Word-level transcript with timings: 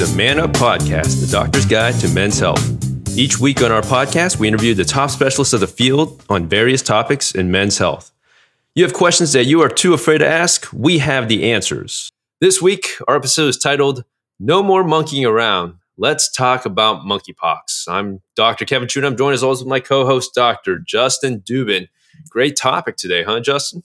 The 0.00 0.16
Man 0.16 0.40
Up 0.40 0.52
Podcast, 0.52 1.20
the 1.20 1.30
doctor's 1.30 1.66
guide 1.66 1.92
to 1.96 2.08
men's 2.08 2.38
health. 2.38 3.18
Each 3.18 3.38
week 3.38 3.62
on 3.62 3.70
our 3.70 3.82
podcast, 3.82 4.38
we 4.38 4.48
interview 4.48 4.72
the 4.72 4.82
top 4.82 5.10
specialists 5.10 5.52
of 5.52 5.60
the 5.60 5.66
field 5.66 6.24
on 6.30 6.48
various 6.48 6.80
topics 6.80 7.34
in 7.34 7.50
men's 7.50 7.76
health. 7.76 8.10
You 8.74 8.82
have 8.84 8.94
questions 8.94 9.34
that 9.34 9.44
you 9.44 9.60
are 9.60 9.68
too 9.68 9.92
afraid 9.92 10.18
to 10.18 10.26
ask? 10.26 10.66
We 10.72 11.00
have 11.00 11.28
the 11.28 11.52
answers. 11.52 12.08
This 12.40 12.62
week, 12.62 12.96
our 13.08 13.16
episode 13.16 13.48
is 13.48 13.58
titled 13.58 14.04
No 14.38 14.62
More 14.62 14.84
Monkeying 14.84 15.26
Around. 15.26 15.74
Let's 15.98 16.32
talk 16.32 16.64
about 16.64 17.02
monkeypox. 17.02 17.86
I'm 17.86 18.22
Dr. 18.36 18.64
Kevin 18.64 18.88
Chu. 18.88 19.04
I'm 19.04 19.18
joined 19.18 19.34
as 19.34 19.42
always 19.42 19.58
with 19.58 19.68
my 19.68 19.80
co 19.80 20.06
host, 20.06 20.32
Dr. 20.34 20.78
Justin 20.78 21.40
Dubin. 21.42 21.88
Great 22.30 22.56
topic 22.56 22.96
today, 22.96 23.22
huh, 23.22 23.40
Justin? 23.40 23.82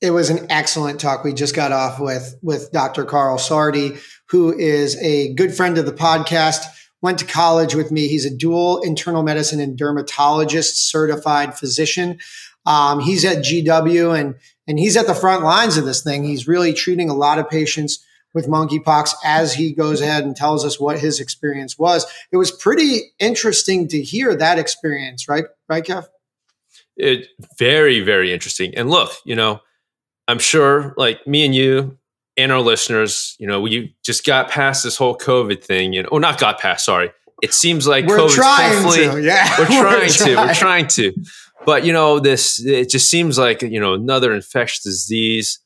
It 0.00 0.10
was 0.10 0.30
an 0.30 0.46
excellent 0.50 1.00
talk 1.00 1.24
we 1.24 1.32
just 1.32 1.54
got 1.54 1.72
off 1.72 2.00
with 2.00 2.36
with 2.42 2.70
Dr. 2.72 3.04
Karl 3.04 3.38
Saardi, 3.38 4.00
who 4.28 4.56
is 4.56 4.96
a 5.02 5.32
good 5.34 5.54
friend 5.54 5.78
of 5.78 5.86
the 5.86 5.92
podcast. 5.92 6.64
Went 7.00 7.18
to 7.18 7.24
college 7.24 7.74
with 7.74 7.90
me. 7.90 8.06
He's 8.06 8.24
a 8.24 8.34
dual 8.34 8.80
internal 8.82 9.22
medicine 9.22 9.60
and 9.60 9.76
dermatologist 9.76 10.90
certified 10.90 11.58
physician. 11.58 12.18
Um, 12.64 13.00
he's 13.00 13.24
at 13.24 13.38
GW 13.38 14.18
and 14.18 14.36
and 14.68 14.78
he's 14.78 14.96
at 14.96 15.06
the 15.06 15.14
front 15.14 15.42
lines 15.42 15.76
of 15.76 15.84
this 15.84 16.02
thing. 16.02 16.24
He's 16.24 16.46
really 16.46 16.72
treating 16.72 17.10
a 17.10 17.14
lot 17.14 17.38
of 17.38 17.50
patients 17.50 18.04
with 18.34 18.46
monkeypox 18.46 19.14
as 19.24 19.54
he 19.54 19.72
goes 19.72 20.00
ahead 20.00 20.24
and 20.24 20.34
tells 20.34 20.64
us 20.64 20.80
what 20.80 20.98
his 20.98 21.20
experience 21.20 21.78
was. 21.78 22.06
It 22.30 22.36
was 22.36 22.50
pretty 22.50 23.12
interesting 23.18 23.88
to 23.88 24.02
hear 24.02 24.34
that 24.36 24.58
experience, 24.58 25.28
right? 25.28 25.44
Right, 25.68 25.84
Kev? 25.84 26.06
It 26.96 27.28
very, 27.58 28.00
very 28.00 28.32
interesting. 28.32 28.74
And 28.74 28.90
look, 28.90 29.12
you 29.24 29.34
know, 29.34 29.60
I'm 30.32 30.38
sure 30.38 30.94
like 30.96 31.26
me 31.26 31.44
and 31.44 31.54
you 31.54 31.98
and 32.38 32.50
our 32.50 32.60
listeners, 32.60 33.36
you 33.38 33.46
know, 33.46 33.60
we 33.60 33.94
just 34.02 34.24
got 34.24 34.48
past 34.50 34.82
this 34.82 34.96
whole 34.96 35.14
COVID 35.16 35.62
thing, 35.62 35.92
you 35.92 36.02
know, 36.02 36.08
or 36.10 36.20
not 36.20 36.40
got 36.40 36.58
past, 36.58 36.86
sorry. 36.86 37.10
It 37.42 37.52
seems 37.52 37.86
like 37.86 38.06
we're 38.06 38.16
COVID's 38.16 38.34
trying 38.34 38.92
to, 38.94 39.22
yeah. 39.22 39.54
we're, 39.58 39.66
trying 39.66 40.00
We're 40.00 40.08
to, 40.08 40.36
we're 40.36 40.54
trying. 40.54 40.86
to. 40.88 41.12
But 41.66 41.84
you 41.84 41.92
know, 41.92 42.18
this 42.18 42.64
it 42.64 42.88
just 42.88 43.10
seems 43.10 43.36
like, 43.36 43.60
you 43.60 43.78
know, 43.78 43.92
another 43.92 44.32
infectious 44.32 44.82
disease, 44.82 45.58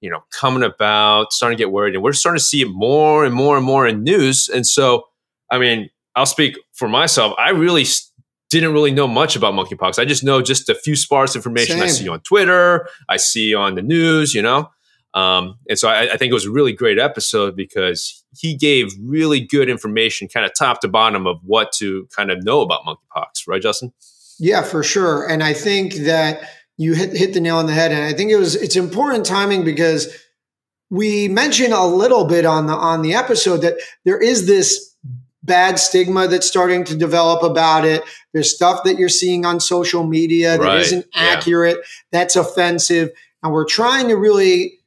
you 0.00 0.08
know, 0.08 0.24
coming 0.32 0.62
about, 0.62 1.34
starting 1.34 1.58
to 1.58 1.60
get 1.60 1.70
worried. 1.70 1.94
And 1.94 2.02
we're 2.02 2.14
starting 2.14 2.38
to 2.38 2.44
see 2.44 2.62
it 2.62 2.68
more 2.70 3.26
and 3.26 3.34
more 3.34 3.58
and 3.58 3.66
more 3.66 3.86
in 3.86 4.02
news. 4.02 4.48
And 4.48 4.66
so, 4.66 5.04
I 5.50 5.58
mean, 5.58 5.90
I'll 6.16 6.24
speak 6.24 6.56
for 6.72 6.88
myself. 6.88 7.34
I 7.38 7.50
really 7.50 7.82
s- 7.82 8.10
didn't 8.50 8.72
really 8.72 8.92
know 8.92 9.08
much 9.08 9.36
about 9.36 9.54
monkeypox. 9.54 9.98
I 9.98 10.04
just 10.04 10.22
know 10.22 10.42
just 10.42 10.68
a 10.68 10.74
few 10.74 10.96
sparse 10.96 11.34
information 11.34 11.80
I 11.80 11.88
see 11.88 12.08
on 12.08 12.20
Twitter, 12.20 12.88
I 13.08 13.16
see 13.16 13.54
on 13.54 13.74
the 13.74 13.82
news, 13.82 14.34
you 14.34 14.42
know. 14.42 14.70
Um, 15.14 15.58
and 15.68 15.78
so 15.78 15.88
I, 15.88 16.12
I 16.12 16.16
think 16.16 16.30
it 16.30 16.34
was 16.34 16.44
a 16.44 16.50
really 16.50 16.72
great 16.72 16.98
episode 16.98 17.54
because 17.54 18.24
he 18.36 18.56
gave 18.56 18.92
really 19.00 19.40
good 19.40 19.68
information, 19.68 20.28
kind 20.28 20.44
of 20.44 20.52
top 20.58 20.80
to 20.80 20.88
bottom, 20.88 21.26
of 21.26 21.38
what 21.44 21.72
to 21.74 22.08
kind 22.14 22.30
of 22.30 22.42
know 22.42 22.60
about 22.60 22.82
monkeypox, 22.84 23.46
right, 23.46 23.62
Justin? 23.62 23.92
Yeah, 24.40 24.62
for 24.62 24.82
sure. 24.82 25.28
And 25.28 25.42
I 25.42 25.52
think 25.52 25.94
that 25.94 26.42
you 26.76 26.94
hit, 26.94 27.16
hit 27.16 27.32
the 27.32 27.40
nail 27.40 27.58
on 27.58 27.66
the 27.66 27.72
head. 27.72 27.92
And 27.92 28.02
I 28.02 28.12
think 28.12 28.32
it 28.32 28.36
was 28.36 28.56
it's 28.56 28.74
important 28.74 29.24
timing 29.24 29.64
because 29.64 30.12
we 30.90 31.28
mentioned 31.28 31.72
a 31.72 31.86
little 31.86 32.24
bit 32.24 32.44
on 32.44 32.66
the 32.66 32.74
on 32.74 33.02
the 33.02 33.14
episode 33.14 33.58
that 33.58 33.74
there 34.04 34.20
is 34.20 34.46
this 34.46 34.93
bad 35.44 35.78
stigma 35.78 36.26
that's 36.28 36.46
starting 36.46 36.84
to 36.84 36.96
develop 36.96 37.42
about 37.42 37.84
it. 37.84 38.02
There's 38.32 38.54
stuff 38.54 38.82
that 38.84 38.98
you're 38.98 39.08
seeing 39.08 39.44
on 39.44 39.60
social 39.60 40.04
media 40.06 40.56
that 40.58 40.60
Right, 40.60 40.92
not 40.92 41.04
yeah. 41.14 41.22
accurate, 41.22 41.78
that's 42.12 42.36
offensive. 42.36 43.10
And 43.42 43.52
we're 43.52 43.66
trying 43.66 44.08
to 44.08 44.14
really 44.14 44.78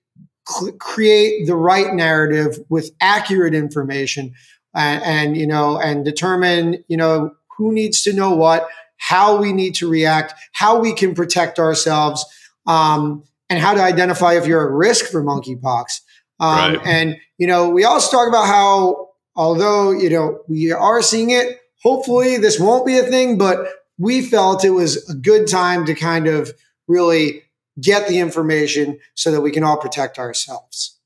cl- 0.48 0.74
create 0.74 1.46
the 1.48 1.56
right 1.56 1.94
narrative 1.94 2.58
with 2.70 2.90
accurate 3.02 3.54
information 3.54 4.34
and, 4.74 5.04
and 5.04 5.38
you 5.38 5.48
know 5.48 5.80
and 5.80 6.04
determine 6.04 6.84
you 6.88 6.98
know 6.98 7.32
who 7.58 7.72
needs 7.72 8.02
to 8.04 8.14
know 8.14 8.32
what 8.36 8.68
how 8.98 9.38
we 9.40 9.54
need 9.54 9.76
to 9.76 9.88
react 9.90 10.34
how 10.54 10.80
we 10.80 10.94
can 10.94 11.14
protect 11.16 11.60
ourselves 11.60 12.26
um, 12.66 13.24
and 13.50 13.60
how 13.60 13.74
to 13.74 13.82
identify 13.82 14.34
if 14.34 14.46
you're 14.48 14.66
at 14.68 14.72
risk 14.74 15.06
for 15.06 15.24
monkeypox 15.24 16.02
um, 16.40 16.74
Right. 16.76 16.80
and 16.86 17.18
you 17.38 17.48
know 17.48 17.70
we 17.70 17.84
also 17.86 18.16
talk 18.18 18.28
about 18.28 18.48
how 18.48 19.07
although 19.38 19.92
you 19.92 20.10
know 20.10 20.42
we 20.50 20.72
are 20.74 21.02
seeing 21.02 21.30
it 21.30 21.62
hopefully 21.84 22.38
this 22.38 22.60
won't 22.60 22.86
be 22.86 22.98
a 22.98 23.04
thing 23.04 23.38
but 23.38 23.58
we 23.98 24.22
felt 24.22 24.66
it 24.66 24.72
was 24.72 25.10
a 25.10 25.16
good 25.16 25.48
time 25.48 25.86
to 25.86 25.94
kind 25.96 26.28
of 26.28 26.52
really 26.88 27.44
get 27.80 28.08
the 28.08 28.20
information 28.20 29.00
so 29.16 29.32
that 29.32 29.42
we 29.42 29.52
can 29.52 29.64
all 29.64 29.78
protect 29.78 30.18
ourselves 30.20 31.00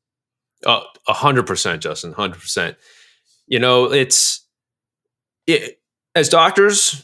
Uh, 0.65 0.81
A 1.07 1.13
hundred 1.13 1.45
percent, 1.47 1.81
Justin. 1.83 2.13
Hundred 2.13 2.39
percent. 2.39 2.77
You 3.47 3.59
know, 3.59 3.91
it's 3.91 4.45
it, 5.47 5.79
as 6.15 6.29
doctors 6.29 7.03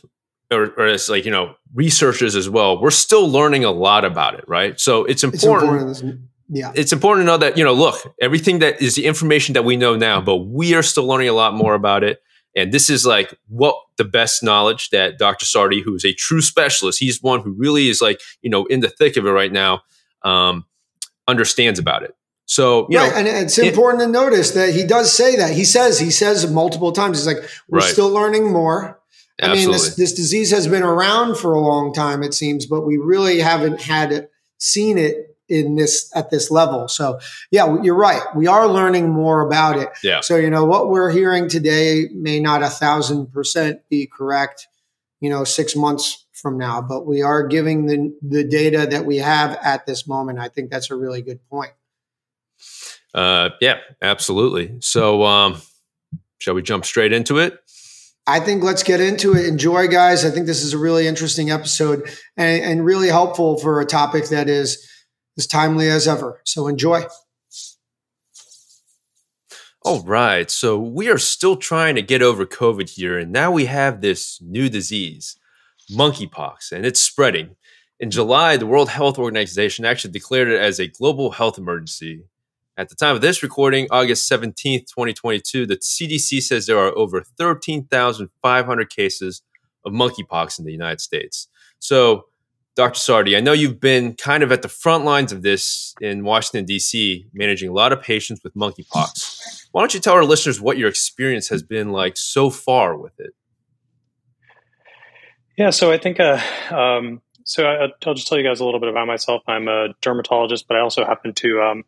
or, 0.52 0.72
or 0.78 0.86
as 0.86 1.10
like 1.10 1.26
you 1.26 1.32
know 1.32 1.56
researchers 1.74 2.36
as 2.36 2.48
well. 2.50 2.80
We're 2.80 2.92
still 2.92 3.28
learning 3.28 3.66
a 3.66 3.72
lot 3.72 4.06
about 4.06 4.36
it, 4.36 4.46
right? 4.48 4.80
So 4.80 5.04
it's 5.06 5.24
it's 5.24 5.44
important. 5.44 6.20
Yeah 6.50 6.72
it's 6.76 6.94
important 6.94 7.24
to 7.24 7.28
know 7.32 7.38
that 7.38 7.58
you 7.58 7.64
know 7.64 7.74
look 7.74 7.96
everything 8.22 8.60
that 8.60 8.82
is 8.82 8.96
the 8.96 9.06
information 9.06 9.54
that 9.54 9.66
we 9.66 9.76
know 9.76 9.96
now 9.96 10.22
but 10.22 10.38
we 10.38 10.74
are 10.76 10.84
still 10.84 11.06
learning 11.06 11.30
a 11.30 11.34
lot 11.34 11.54
more 11.54 11.74
about 11.74 12.04
it 12.04 12.22
and 12.56 12.72
this 12.72 12.90
is 12.90 13.06
like 13.06 13.34
what 13.48 13.76
the 13.98 14.06
best 14.06 14.44
knowledge 14.44 14.90
that 14.92 15.18
dr 15.18 15.44
saardi 15.46 15.82
who 15.84 15.94
is 15.96 16.06
a 16.06 16.14
true 16.14 16.42
specialist 16.42 17.00
he's 17.00 17.22
one 17.22 17.42
who 17.42 17.52
really 17.52 17.90
is 17.90 18.02
like 18.02 18.20
you 18.42 18.50
know 18.50 18.66
in 18.66 18.80
the 18.80 18.90
thick 18.90 19.18
of 19.18 19.26
it 19.26 19.32
right 19.32 19.52
now 19.52 19.82
um, 20.24 20.66
understands 21.28 21.80
about 21.80 22.04
it 22.04 22.16
so 22.46 22.88
you 22.90 22.98
right, 22.98 23.12
and 23.14 23.28
it's 23.28 23.58
it- 23.58 23.68
important 23.68 24.02
to 24.02 24.08
notice 24.08 24.52
that 24.52 24.74
he 24.74 24.86
does 24.86 25.12
say 25.12 25.36
that. 25.36 25.52
He 25.52 25.66
says 25.66 26.00
he 26.00 26.10
says 26.12 26.50
multiple 26.50 26.94
times. 26.94 27.18
He's 27.18 27.28
like, 27.28 27.44
"We're 27.68 27.80
Right. 27.80 27.92
still 27.92 28.10
learning 28.10 28.50
more." 28.54 29.02
I 29.42 29.48
mean, 29.48 29.58
absolutely 29.58 29.80
this 29.90 29.96
this 29.98 30.14
disease 30.14 30.52
has 30.52 30.66
been 30.66 30.82
around 30.84 31.38
for 31.38 31.54
a 31.54 31.60
long 31.60 31.94
time, 31.94 32.24
it 32.24 32.34
seems, 32.34 32.66
but 32.66 32.82
we 32.88 32.96
really 32.98 33.40
haven't 33.42 33.82
had 33.82 34.14
it, 34.14 34.32
seen 34.58 34.98
it 34.98 35.27
in 35.50 35.76
this 35.76 36.12
at 36.16 36.30
this 36.30 36.52
level. 36.52 36.88
So, 36.88 37.20
yeah, 37.52 37.78
you're 37.82 37.96
right. 37.96 38.22
We 38.36 38.48
are 38.48 38.68
learning 38.68 39.10
more 39.10 39.42
about 39.42 39.78
it. 39.78 39.90
yeah 40.04 40.22
So, 40.22 40.36
you 40.36 40.50
know, 40.50 40.66
what 40.66 40.90
we're 40.90 41.12
hearing 41.12 41.48
today 41.50 42.10
may 42.14 42.40
not 42.40 42.64
a 42.64 42.70
thousand 42.70 43.32
percent 43.32 43.82
be 43.90 44.06
correct. 44.08 44.68
You 45.20 45.30
know, 45.30 45.44
six 45.44 45.76
months 45.76 46.26
from 46.34 46.58
now, 46.58 46.82
but 46.82 47.08
we 47.08 47.22
are 47.24 47.48
giving 47.48 47.88
the 47.88 48.16
the 48.22 48.44
data 48.44 48.86
that 48.90 49.06
we 49.06 49.18
have 49.18 49.58
at 49.64 49.86
this 49.86 50.08
moment. 50.08 50.40
I 50.40 50.50
think 50.50 50.70
that's 50.70 50.92
a 50.92 50.96
really 50.96 51.22
good 51.22 51.40
point. 51.50 51.72
uh, 53.14 53.50
yeah 53.62 53.78
absolutely 54.02 54.76
so 54.80 55.24
um, 55.24 55.62
shall 56.38 56.54
we 56.54 56.62
jump 56.62 56.86
straight 56.86 57.14
into 57.14 57.38
it 57.40 57.60
I 58.30 58.42
think 58.42 58.62
let's 58.62 58.84
get 58.84 59.00
into 59.00 59.36
it. 59.36 59.46
Enjoy, 59.46 59.88
guys. 59.88 60.26
I 60.26 60.30
think 60.32 60.48
this 60.48 60.62
is 60.62 60.74
a 60.74 60.78
really 60.78 61.08
interesting 61.08 61.50
episode 61.50 62.10
and, 62.36 62.62
and 62.62 62.86
really 62.86 63.08
helpful 63.08 63.58
for 63.58 63.80
a 63.80 63.86
topic 63.86 64.28
that 64.28 64.50
is 64.50 64.86
as 65.38 65.48
timely 65.48 65.90
as 65.90 66.08
ever. 66.08 66.42
So 66.44 66.68
enjoy. 66.68 67.04
All 69.84 70.02
right. 70.02 70.52
So 70.52 70.78
we 70.78 71.10
are 71.10 71.18
still 71.18 71.56
trying 71.56 71.96
to 71.96 72.02
get 72.02 72.22
over 72.22 72.46
COVID 72.46 72.90
here. 72.90 73.18
And 73.18 73.32
now 73.32 73.52
we 73.52 73.66
have 73.66 74.02
this 74.02 74.42
new 74.42 74.68
disease, 74.70 75.38
monkeypox, 75.92 76.72
and 76.72 76.86
it's 76.86 77.02
spreading. 77.02 77.56
In 78.00 78.12
July, 78.12 78.58
the 78.58 78.68
World 78.68 78.90
Health 78.90 79.18
Organization 79.18 79.86
actually 79.86 80.12
declared 80.12 80.50
it 80.50 80.60
as 80.60 80.80
a 80.80 80.88
global 80.88 81.32
health 81.32 81.58
emergency. 81.58 82.26
At 82.76 82.90
the 82.90 82.96
time 82.96 83.16
of 83.16 83.22
this 83.22 83.42
recording, 83.42 83.88
August 83.90 84.30
17th, 84.32 84.86
2022, 84.88 85.66
the 85.66 85.78
CDC 85.78 86.42
says 86.42 86.68
there 86.68 86.78
are 86.78 86.96
over 86.96 87.24
13,500 87.24 88.90
cases 88.92 89.42
of 89.84 89.94
monkeypox 89.94 90.60
in 90.60 90.66
the 90.66 90.72
United 90.72 91.02
States. 91.02 91.48
So, 91.80 92.26
Dr. 92.78 93.00
Saardi, 93.00 93.36
I 93.36 93.40
know 93.40 93.54
you've 93.54 93.80
been 93.80 94.14
kind 94.14 94.44
of 94.44 94.52
at 94.52 94.62
the 94.62 94.70
front 94.70 95.04
lines 95.04 95.32
of 95.32 95.42
this 95.42 95.96
in 96.00 96.24
Washington, 96.24 96.64
D.C., 96.64 97.28
managing 97.34 97.70
a 97.70 97.74
lot 97.74 97.92
of 97.92 98.04
patients 98.04 98.42
with 98.44 98.54
monkeypox. 98.54 99.66
Why 99.72 99.82
don't 99.82 99.96
you 99.96 100.00
tell 100.00 100.14
our 100.14 100.24
listeners 100.24 100.62
what 100.62 100.78
your 100.78 100.88
experience 100.88 101.50
has 101.50 101.64
been 101.64 101.92
like 101.92 102.18
so 102.18 102.52
far 102.52 102.96
with 102.96 103.20
it? 103.20 103.34
Yeah, 105.58 105.72
so 105.72 105.92
I 105.92 105.98
think, 105.98 106.20
uh, 106.20 106.40
um, 106.70 107.24
so 107.46 107.66
I, 107.66 107.88
I'll 108.06 108.14
just 108.14 108.28
tell 108.28 108.38
you 108.38 108.44
guys 108.44 108.60
a 108.60 108.66
little 108.66 108.80
bit 108.80 108.90
about 108.90 109.08
myself. 109.08 109.42
I'm 109.48 109.68
a 109.68 109.96
dermatologist, 110.02 110.68
but 110.68 110.78
I 110.78 110.82
also 110.82 111.04
happen 111.04 111.34
to 111.34 111.60
um, 111.60 111.84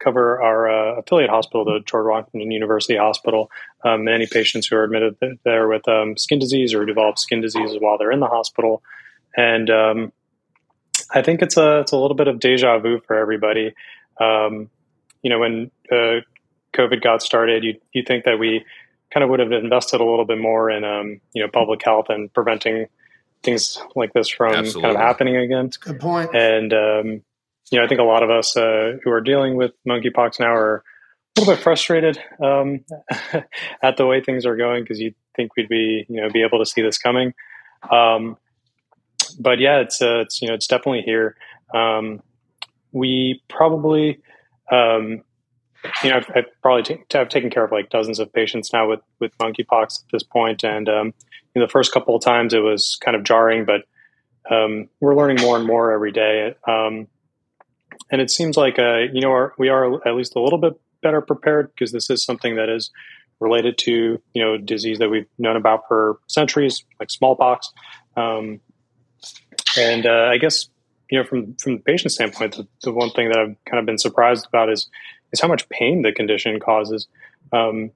cover 0.00 0.42
our 0.42 0.68
uh, 0.68 0.94
affiliate 0.96 1.30
hospital, 1.30 1.64
the 1.64 1.78
George 1.86 2.08
Washington 2.08 2.50
University 2.50 2.96
Hospital. 2.96 3.48
Um, 3.84 4.02
many 4.02 4.26
patients 4.26 4.66
who 4.66 4.74
are 4.74 4.82
admitted 4.82 5.16
there 5.44 5.68
with 5.68 5.86
um, 5.86 6.16
skin 6.16 6.40
disease 6.40 6.74
or 6.74 6.84
develop 6.84 7.16
skin 7.16 7.40
diseases 7.40 7.76
while 7.78 7.96
they're 7.96 8.10
in 8.10 8.18
the 8.18 8.26
hospital, 8.26 8.82
and 9.36 9.70
um, 9.70 10.12
I 11.12 11.22
think 11.22 11.42
it's 11.42 11.56
a 11.56 11.80
it's 11.80 11.92
a 11.92 11.96
little 11.96 12.16
bit 12.16 12.28
of 12.28 12.40
deja 12.40 12.78
vu 12.78 13.00
for 13.06 13.16
everybody. 13.16 13.74
Um, 14.20 14.70
you 15.22 15.30
know, 15.30 15.38
when 15.38 15.70
uh, 15.90 16.20
COVID 16.74 17.02
got 17.02 17.22
started, 17.22 17.64
you 17.64 17.80
you 17.92 18.02
think 18.02 18.24
that 18.24 18.38
we 18.38 18.64
kind 19.12 19.22
of 19.22 19.30
would 19.30 19.40
have 19.40 19.52
invested 19.52 20.00
a 20.00 20.04
little 20.04 20.24
bit 20.24 20.38
more 20.38 20.70
in 20.70 20.84
um, 20.84 21.20
you 21.32 21.42
know 21.42 21.48
public 21.48 21.82
health 21.84 22.06
and 22.08 22.32
preventing 22.32 22.86
things 23.42 23.78
like 23.94 24.12
this 24.12 24.28
from 24.28 24.52
kind 24.54 24.84
of 24.84 24.96
happening 24.96 25.36
again. 25.36 25.70
Good 25.80 26.00
point. 26.00 26.34
And 26.34 26.72
um, 26.72 27.06
you 27.70 27.78
know, 27.78 27.84
I 27.84 27.88
think 27.88 28.00
a 28.00 28.04
lot 28.04 28.22
of 28.22 28.30
us 28.30 28.56
uh, 28.56 28.98
who 29.02 29.10
are 29.10 29.20
dealing 29.20 29.56
with 29.56 29.72
monkeypox 29.86 30.40
now 30.40 30.54
are 30.54 30.84
a 31.36 31.40
little 31.40 31.54
bit 31.54 31.62
frustrated 31.62 32.18
um, 32.42 32.84
at 33.82 33.96
the 33.96 34.06
way 34.06 34.20
things 34.20 34.46
are 34.46 34.56
going 34.56 34.82
because 34.82 35.00
you 35.00 35.14
think 35.34 35.56
we'd 35.56 35.68
be 35.68 36.04
you 36.08 36.20
know 36.20 36.30
be 36.30 36.42
able 36.42 36.58
to 36.58 36.66
see 36.66 36.82
this 36.82 36.98
coming. 36.98 37.34
Um, 37.90 38.36
but 39.42 39.58
yeah, 39.58 39.80
it's 39.80 40.00
uh, 40.00 40.20
it's 40.20 40.40
you 40.40 40.48
know 40.48 40.54
it's 40.54 40.66
definitely 40.66 41.02
here. 41.02 41.36
Um, 41.74 42.22
we 42.92 43.42
probably 43.48 44.20
um, 44.70 45.22
you 46.02 46.10
know 46.10 46.16
I've, 46.16 46.30
I've 46.34 46.62
probably 46.62 46.82
t- 46.82 47.18
I've 47.18 47.28
taken 47.28 47.50
care 47.50 47.64
of 47.64 47.72
like 47.72 47.90
dozens 47.90 48.18
of 48.18 48.32
patients 48.32 48.72
now 48.72 48.88
with 48.88 49.00
with 49.20 49.36
monkeypox 49.38 50.02
at 50.02 50.10
this 50.12 50.22
point, 50.22 50.64
and 50.64 50.88
um, 50.88 51.06
you 51.54 51.60
know, 51.60 51.66
the 51.66 51.70
first 51.70 51.92
couple 51.92 52.14
of 52.14 52.22
times 52.22 52.54
it 52.54 52.60
was 52.60 52.98
kind 53.04 53.16
of 53.16 53.24
jarring, 53.24 53.64
but 53.64 53.82
um, 54.50 54.88
we're 55.00 55.16
learning 55.16 55.40
more 55.40 55.56
and 55.56 55.66
more 55.66 55.92
every 55.92 56.12
day. 56.12 56.54
Um, 56.66 57.08
and 58.10 58.20
it 58.20 58.30
seems 58.30 58.56
like 58.56 58.78
uh, 58.78 58.98
you 59.12 59.20
know 59.20 59.30
our, 59.30 59.54
we 59.58 59.68
are 59.68 60.06
at 60.06 60.14
least 60.14 60.36
a 60.36 60.40
little 60.40 60.58
bit 60.58 60.74
better 61.02 61.20
prepared 61.20 61.70
because 61.74 61.92
this 61.92 62.10
is 62.10 62.24
something 62.24 62.56
that 62.56 62.68
is 62.68 62.90
related 63.40 63.76
to 63.76 64.20
you 64.34 64.42
know 64.42 64.56
disease 64.56 64.98
that 64.98 65.08
we've 65.08 65.26
known 65.38 65.56
about 65.56 65.82
for 65.88 66.18
centuries, 66.28 66.84
like 67.00 67.10
smallpox. 67.10 67.72
Um, 68.16 68.60
and 69.78 70.06
uh, 70.06 70.28
I 70.30 70.38
guess 70.38 70.68
you 71.10 71.18
know 71.18 71.24
from 71.24 71.54
from 71.56 71.76
the 71.76 71.82
patient 71.82 72.12
standpoint, 72.12 72.56
the, 72.56 72.66
the, 72.82 72.92
one 72.92 73.10
thing 73.10 73.28
that 73.28 73.38
I've 73.38 73.56
kind 73.64 73.78
of 73.78 73.86
been 73.86 73.98
surprised 73.98 74.46
about 74.46 74.70
is 74.70 74.88
is 75.32 75.40
how 75.40 75.48
much 75.48 75.68
pain 75.68 76.02
the 76.02 76.12
condition 76.12 76.58
causes. 76.60 77.08
Um, 77.52 77.90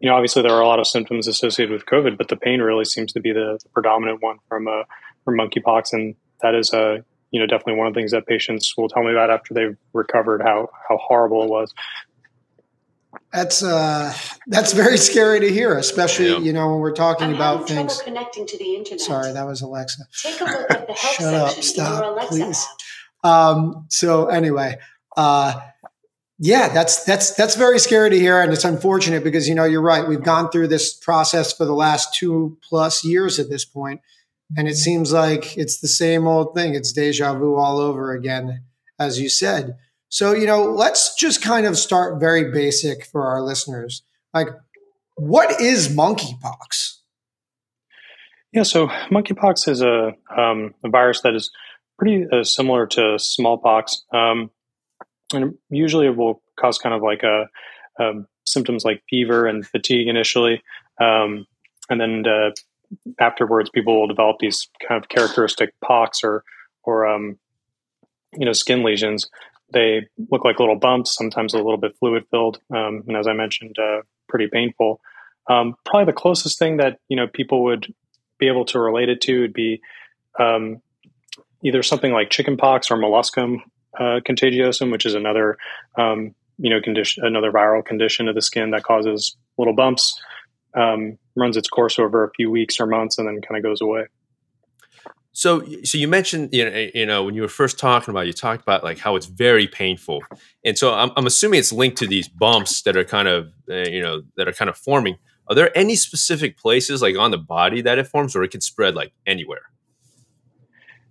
you 0.00 0.08
know, 0.08 0.14
obviously 0.14 0.42
there 0.42 0.52
are 0.52 0.62
a 0.62 0.66
lot 0.66 0.78
of 0.78 0.86
symptoms 0.86 1.28
associated 1.28 1.72
with 1.72 1.84
COVID, 1.86 2.16
but 2.16 2.28
the 2.28 2.36
pain 2.36 2.60
really 2.60 2.86
seems 2.86 3.12
to 3.12 3.20
be 3.20 3.32
the, 3.32 3.58
the 3.62 3.68
predominant 3.70 4.22
one 4.22 4.38
from 4.48 4.66
uh, 4.66 4.84
from 5.24 5.36
monkeypox, 5.36 5.92
and 5.92 6.14
that 6.42 6.54
is 6.54 6.72
a 6.72 6.78
uh, 6.78 6.98
you 7.30 7.40
know 7.40 7.46
definitely 7.46 7.74
one 7.74 7.86
of 7.86 7.94
the 7.94 8.00
things 8.00 8.12
that 8.12 8.26
patients 8.26 8.76
will 8.76 8.88
tell 8.88 9.02
me 9.02 9.12
about 9.12 9.30
after 9.30 9.54
they've 9.54 9.76
recovered 9.92 10.42
how 10.42 10.68
how 10.88 10.96
horrible 10.96 11.44
it 11.44 11.50
was. 11.50 11.74
That's 13.32 13.62
uh, 13.62 14.12
that's 14.48 14.72
very 14.72 14.96
scary 14.96 15.38
to 15.40 15.52
hear, 15.52 15.76
especially 15.78 16.30
yeah. 16.30 16.38
you 16.38 16.52
know 16.52 16.68
when 16.70 16.80
we're 16.80 16.92
talking 16.92 17.28
I'm 17.28 17.34
about 17.36 17.68
things. 17.68 18.02
Connecting 18.02 18.44
to 18.46 18.58
the 18.58 18.74
internet. 18.74 19.00
Sorry, 19.00 19.32
that 19.32 19.46
was 19.46 19.62
Alexa. 19.62 20.02
Take 20.22 20.40
a 20.40 20.44
look 20.44 20.70
at 20.70 20.86
the 20.88 20.92
health 20.94 21.14
Shut 21.14 21.34
up! 21.34 21.50
Stop, 21.50 22.28
please. 22.28 22.66
Um, 23.22 23.86
so 23.88 24.26
anyway, 24.26 24.78
uh, 25.16 25.60
yeah, 26.40 26.70
that's 26.70 27.04
that's 27.04 27.34
that's 27.34 27.54
very 27.54 27.78
scary 27.78 28.10
to 28.10 28.18
hear, 28.18 28.40
and 28.40 28.52
it's 28.52 28.64
unfortunate 28.64 29.22
because 29.22 29.48
you 29.48 29.54
know 29.54 29.64
you're 29.64 29.82
right. 29.82 30.08
We've 30.08 30.22
gone 30.22 30.50
through 30.50 30.68
this 30.68 30.92
process 30.92 31.52
for 31.52 31.64
the 31.64 31.74
last 31.74 32.14
two 32.14 32.58
plus 32.68 33.04
years 33.04 33.38
at 33.38 33.48
this 33.48 33.64
point, 33.64 34.00
and 34.56 34.66
it 34.66 34.76
seems 34.76 35.12
like 35.12 35.56
it's 35.56 35.78
the 35.78 35.88
same 35.88 36.26
old 36.26 36.54
thing. 36.54 36.74
It's 36.74 36.92
deja 36.92 37.34
vu 37.34 37.54
all 37.54 37.78
over 37.78 38.12
again, 38.12 38.64
as 38.98 39.20
you 39.20 39.28
said. 39.28 39.76
So, 40.10 40.32
you 40.34 40.46
know, 40.46 40.64
let's 40.64 41.14
just 41.14 41.40
kind 41.40 41.66
of 41.66 41.78
start 41.78 42.18
very 42.18 42.50
basic 42.50 43.06
for 43.06 43.28
our 43.28 43.40
listeners. 43.40 44.02
Like, 44.34 44.48
what 45.14 45.60
is 45.60 45.88
monkeypox? 45.88 46.96
Yeah, 48.52 48.64
so 48.64 48.88
monkeypox 49.12 49.68
is 49.68 49.82
a, 49.82 50.12
um, 50.36 50.74
a 50.84 50.88
virus 50.88 51.20
that 51.22 51.36
is 51.36 51.50
pretty 51.96 52.26
uh, 52.30 52.42
similar 52.42 52.88
to 52.88 53.18
smallpox. 53.20 54.04
Um, 54.12 54.50
and 55.32 55.54
usually 55.70 56.06
it 56.06 56.16
will 56.16 56.42
cause 56.58 56.78
kind 56.78 56.94
of 56.94 57.02
like 57.02 57.22
a, 57.22 57.46
um, 58.02 58.26
symptoms 58.44 58.84
like 58.84 59.04
fever 59.08 59.46
and 59.46 59.64
fatigue 59.64 60.08
initially. 60.08 60.60
Um, 61.00 61.46
and 61.88 62.00
then 62.00 62.24
uh, 62.26 62.50
afterwards, 63.20 63.70
people 63.70 64.00
will 64.00 64.08
develop 64.08 64.38
these 64.40 64.68
kind 64.88 65.00
of 65.00 65.08
characteristic 65.08 65.72
pox 65.84 66.24
or, 66.24 66.42
or 66.82 67.06
um, 67.06 67.38
you 68.32 68.44
know, 68.44 68.52
skin 68.52 68.82
lesions 68.82 69.28
they 69.72 70.06
look 70.30 70.44
like 70.44 70.58
little 70.58 70.78
bumps, 70.78 71.14
sometimes 71.14 71.54
a 71.54 71.58
little 71.58 71.76
bit 71.76 71.96
fluid 71.98 72.24
filled, 72.30 72.58
um, 72.74 73.04
and 73.06 73.16
as 73.16 73.26
I 73.26 73.32
mentioned, 73.32 73.76
uh, 73.78 74.02
pretty 74.28 74.48
painful. 74.52 75.00
Um, 75.48 75.74
probably 75.84 76.06
the 76.06 76.18
closest 76.18 76.58
thing 76.58 76.76
that 76.78 76.98
you 77.08 77.16
know 77.16 77.26
people 77.26 77.64
would 77.64 77.92
be 78.38 78.48
able 78.48 78.64
to 78.66 78.78
relate 78.78 79.08
it 79.08 79.20
to 79.22 79.40
would 79.40 79.52
be 79.52 79.80
um, 80.38 80.80
either 81.64 81.82
something 81.82 82.12
like 82.12 82.30
chickenpox 82.30 82.90
or 82.90 82.96
molluscum 82.96 83.58
uh, 83.98 84.20
contagiosum, 84.26 84.90
which 84.90 85.06
is 85.06 85.14
another 85.14 85.56
um, 85.98 86.34
you 86.58 86.70
know 86.70 86.80
condition, 86.80 87.24
another 87.24 87.50
viral 87.50 87.84
condition 87.84 88.28
of 88.28 88.34
the 88.34 88.42
skin 88.42 88.70
that 88.70 88.82
causes 88.82 89.36
little 89.58 89.74
bumps, 89.74 90.20
um, 90.74 91.18
runs 91.36 91.56
its 91.56 91.68
course 91.68 91.98
over 91.98 92.24
a 92.24 92.30
few 92.36 92.50
weeks 92.50 92.80
or 92.80 92.86
months, 92.86 93.18
and 93.18 93.26
then 93.26 93.40
kind 93.40 93.58
of 93.58 93.62
goes 93.62 93.80
away. 93.80 94.06
So, 95.32 95.64
so 95.84 95.96
you 95.96 96.08
mentioned, 96.08 96.50
you 96.52 96.64
know, 96.68 96.88
you 96.94 97.06
know, 97.06 97.22
when 97.22 97.34
you 97.34 97.42
were 97.42 97.48
first 97.48 97.78
talking 97.78 98.10
about, 98.10 98.24
it, 98.24 98.26
you 98.26 98.32
talked 98.32 98.62
about 98.62 98.82
like 98.82 98.98
how 98.98 99.14
it's 99.14 99.26
very 99.26 99.68
painful, 99.68 100.22
and 100.64 100.76
so 100.76 100.92
I'm, 100.92 101.12
I'm 101.16 101.26
assuming 101.26 101.60
it's 101.60 101.72
linked 101.72 101.98
to 101.98 102.06
these 102.06 102.28
bumps 102.28 102.82
that 102.82 102.96
are 102.96 103.04
kind 103.04 103.28
of, 103.28 103.52
uh, 103.70 103.88
you 103.88 104.02
know, 104.02 104.22
that 104.36 104.48
are 104.48 104.52
kind 104.52 104.68
of 104.68 104.76
forming. 104.76 105.18
Are 105.48 105.54
there 105.54 105.76
any 105.76 105.96
specific 105.96 106.56
places 106.56 107.00
like 107.00 107.16
on 107.16 107.30
the 107.30 107.38
body 107.38 107.80
that 107.82 107.98
it 107.98 108.06
forms, 108.06 108.34
or 108.34 108.42
it 108.42 108.50
can 108.50 108.60
spread 108.60 108.94
like 108.94 109.12
anywhere? 109.26 109.70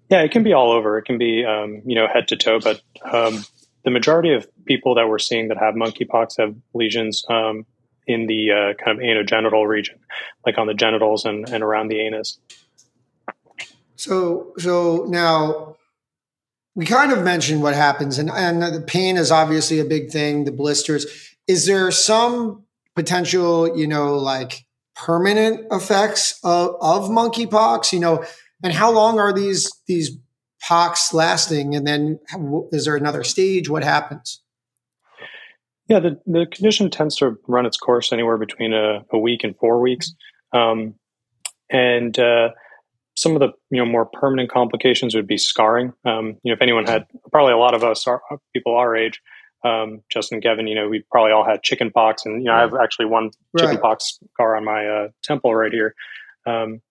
Yeah, 0.09 0.21
it 0.21 0.31
can 0.31 0.43
be 0.43 0.53
all 0.53 0.71
over. 0.71 0.97
It 0.97 1.03
can 1.03 1.17
be, 1.17 1.45
um, 1.45 1.81
you 1.85 1.95
know, 1.95 2.07
head 2.07 2.27
to 2.29 2.35
toe. 2.35 2.59
But 2.59 2.81
um, 3.03 3.45
the 3.83 3.91
majority 3.91 4.33
of 4.33 4.47
people 4.65 4.95
that 4.95 5.07
we're 5.07 5.19
seeing 5.19 5.49
that 5.49 5.57
have 5.57 5.75
monkeypox 5.75 6.37
have 6.39 6.55
lesions 6.73 7.23
um, 7.29 7.65
in 8.07 8.27
the 8.27 8.51
uh, 8.51 8.83
kind 8.83 8.97
of 8.97 9.03
anogenital 9.03 9.67
region, 9.67 9.99
like 10.45 10.57
on 10.57 10.67
the 10.67 10.73
genitals 10.73 11.25
and, 11.25 11.47
and 11.49 11.63
around 11.63 11.89
the 11.89 11.99
anus. 11.99 12.39
So, 13.99 14.53
so 14.57 15.07
now 15.09 15.75
we 16.73 16.85
kind 16.85 17.11
of 17.11 17.21
mentioned 17.21 17.61
what 17.61 17.75
happens, 17.75 18.17
and, 18.17 18.31
and 18.31 18.61
the 18.61 18.79
pain 18.79 19.17
is 19.17 19.29
obviously 19.29 19.79
a 19.79 19.83
big 19.85 20.09
thing, 20.09 20.45
the 20.45 20.53
blisters. 20.53 21.05
Is 21.49 21.65
there 21.65 21.91
some 21.91 22.63
potential, 22.95 23.77
you 23.77 23.87
know, 23.87 24.15
like 24.15 24.65
permanent 24.95 25.67
effects 25.69 26.39
of, 26.45 26.77
of 26.79 27.09
monkeypox, 27.09 27.91
you 27.91 27.99
know, 27.99 28.23
and 28.63 28.71
how 28.71 28.89
long 28.89 29.19
are 29.19 29.33
these, 29.33 29.69
these 29.85 30.11
pox 30.61 31.13
lasting? 31.13 31.75
And 31.75 31.85
then 31.85 32.19
is 32.71 32.85
there 32.85 32.95
another 32.95 33.25
stage? 33.25 33.69
What 33.69 33.83
happens? 33.83 34.41
Yeah, 35.89 35.99
the, 35.99 36.21
the 36.25 36.45
condition 36.49 36.89
tends 36.89 37.17
to 37.17 37.37
run 37.49 37.65
its 37.65 37.77
course 37.77 38.13
anywhere 38.13 38.37
between 38.37 38.71
a, 38.71 39.03
a 39.11 39.19
week 39.19 39.43
and 39.43 39.57
four 39.57 39.81
weeks. 39.81 40.13
Um, 40.53 40.95
and, 41.69 42.17
uh, 42.17 42.51
some 43.19 43.35
of 43.35 43.41
the 43.41 43.49
you 43.69 43.77
know 43.77 43.85
more 43.85 44.05
permanent 44.05 44.49
complications 44.49 45.13
would 45.13 45.27
be 45.27 45.37
scarring. 45.37 45.91
Um, 46.05 46.37
you 46.41 46.51
know, 46.51 46.53
if 46.53 46.61
anyone 46.61 46.85
had 46.85 47.05
probably 47.31 47.51
a 47.51 47.57
lot 47.57 47.73
of 47.73 47.83
us 47.83 48.07
are 48.07 48.21
people 48.53 48.75
our 48.75 48.95
age, 48.95 49.21
um, 49.65 50.01
Justin, 50.09 50.39
Kevin, 50.39 50.67
you 50.67 50.75
know, 50.75 50.87
we 50.87 51.03
probably 51.11 51.33
all 51.33 51.45
had 51.45 51.61
chicken 51.61 51.91
pox, 51.91 52.25
and 52.25 52.41
you 52.41 52.47
know, 52.47 52.53
I 52.53 52.61
have 52.61 52.73
actually 52.81 53.07
one 53.07 53.31
chicken 53.57 53.75
right. 53.75 53.81
pox 53.81 54.19
scar 54.33 54.55
on 54.55 54.63
my 54.63 54.87
uh, 54.87 55.07
temple 55.21 55.53
right 55.53 55.71
here. 55.71 55.95
Um, 56.45 56.81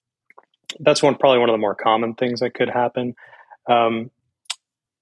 that's 0.81 1.03
one 1.03 1.15
probably 1.15 1.39
one 1.39 1.49
of 1.49 1.55
the 1.55 1.59
more 1.59 1.75
common 1.75 2.15
things 2.15 2.41
that 2.41 2.53
could 2.53 2.69
happen. 2.69 3.15
Um, 3.67 4.11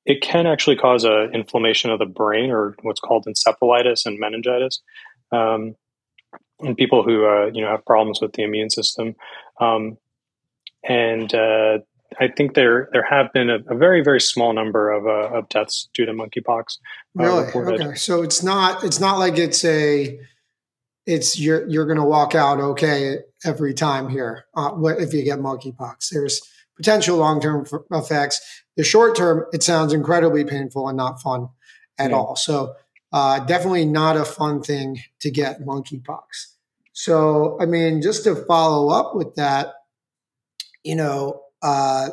it 0.04 0.22
can 0.22 0.46
actually 0.46 0.76
cause 0.76 1.02
a 1.04 1.24
inflammation 1.32 1.90
of 1.90 1.98
the 1.98 2.06
brain, 2.06 2.52
or 2.52 2.76
what's 2.82 3.00
called 3.00 3.26
encephalitis 3.26 4.06
and 4.06 4.20
meningitis. 4.20 4.80
Um, 5.32 5.74
in 6.60 6.76
people 6.76 7.02
who 7.02 7.26
uh, 7.26 7.50
you 7.52 7.62
know 7.62 7.70
have 7.70 7.84
problems 7.84 8.20
with 8.20 8.32
the 8.34 8.44
immune 8.44 8.70
system, 8.70 9.16
um, 9.60 9.98
and 10.88 11.34
uh, 11.34 11.78
I 12.20 12.28
think 12.28 12.54
there 12.54 12.88
there 12.92 13.04
have 13.04 13.32
been 13.32 13.50
a, 13.50 13.58
a 13.68 13.76
very 13.76 14.02
very 14.02 14.20
small 14.20 14.52
number 14.52 14.90
of, 14.90 15.06
uh, 15.06 15.36
of 15.38 15.48
deaths 15.48 15.88
due 15.94 16.06
to 16.06 16.12
monkeypox. 16.12 16.78
Uh, 17.18 17.44
really? 17.54 17.74
Okay. 17.80 17.94
So 17.96 18.22
it's 18.22 18.42
not 18.42 18.84
it's 18.84 19.00
not 19.00 19.18
like 19.18 19.38
it's 19.38 19.64
a 19.64 20.18
it's 21.06 21.38
you're 21.38 21.68
you're 21.68 21.86
going 21.86 21.98
to 21.98 22.04
walk 22.04 22.34
out 22.34 22.60
okay 22.60 23.18
every 23.44 23.74
time 23.74 24.08
here 24.08 24.46
uh, 24.56 24.72
if 24.98 25.12
you 25.12 25.22
get 25.24 25.38
monkeypox. 25.38 26.08
There's 26.10 26.40
potential 26.76 27.16
long 27.16 27.40
term 27.40 27.66
effects. 27.90 28.40
The 28.76 28.84
short 28.84 29.16
term, 29.16 29.46
it 29.52 29.62
sounds 29.62 29.92
incredibly 29.92 30.44
painful 30.44 30.88
and 30.88 30.96
not 30.96 31.20
fun 31.22 31.48
at 31.98 32.10
yeah. 32.10 32.16
all. 32.16 32.36
So 32.36 32.74
uh, 33.12 33.40
definitely 33.40 33.86
not 33.86 34.16
a 34.16 34.24
fun 34.24 34.62
thing 34.62 35.00
to 35.20 35.30
get 35.30 35.62
monkeypox. 35.62 36.54
So 36.92 37.58
I 37.60 37.66
mean, 37.66 38.02
just 38.02 38.24
to 38.24 38.34
follow 38.34 38.90
up 38.90 39.14
with 39.14 39.34
that, 39.36 39.74
you 40.86 40.94
know, 40.94 41.42
uh, 41.62 42.10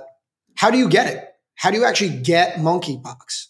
how 0.55 0.71
do 0.71 0.77
you 0.79 0.89
get 0.89 1.07
it? 1.07 1.29
How 1.55 1.69
do 1.69 1.77
you 1.77 1.85
actually 1.85 2.17
get 2.17 2.55
monkeypox? 2.55 3.47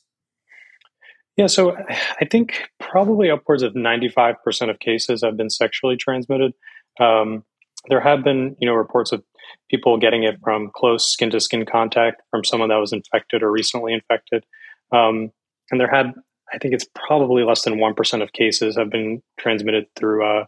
Yeah, 1.38 1.48
so 1.48 1.76
I 1.78 2.26
think 2.30 2.70
probably 2.80 3.32
upwards 3.32 3.64
of 3.64 3.74
95% 3.74 4.70
of 4.70 4.80
cases 4.80 5.24
have 5.24 5.38
been 5.38 5.50
sexually 5.50 5.96
transmitted. 5.96 6.52
Um, 7.00 7.44
there 7.88 8.02
have 8.02 8.24
been, 8.24 8.56
you 8.60 8.68
know, 8.68 8.76
reports 8.76 9.12
of 9.12 9.24
people 9.72 9.98
getting 9.98 10.24
it 10.24 10.36
from 10.44 10.70
close 10.76 11.12
skin 11.12 11.32
to 11.32 11.40
skin 11.40 11.66
contact 11.66 12.22
from 12.30 12.44
someone 12.44 12.70
that 12.70 12.76
was 12.76 12.94
infected 12.94 13.42
or 13.44 13.52
recently 13.52 13.94
infected. 13.94 14.44
Um, 14.92 15.32
and 15.72 15.80
there 15.80 15.90
had, 15.90 16.14
I 16.54 16.58
think 16.60 16.74
it's 16.74 16.86
probably 16.94 17.44
less 17.44 17.64
than 17.64 17.80
1% 17.80 18.22
of 18.22 18.34
cases 18.34 18.78
have 18.78 18.92
been 18.92 19.24
transmitted 19.40 19.88
through 19.96 20.26
uh, 20.26 20.46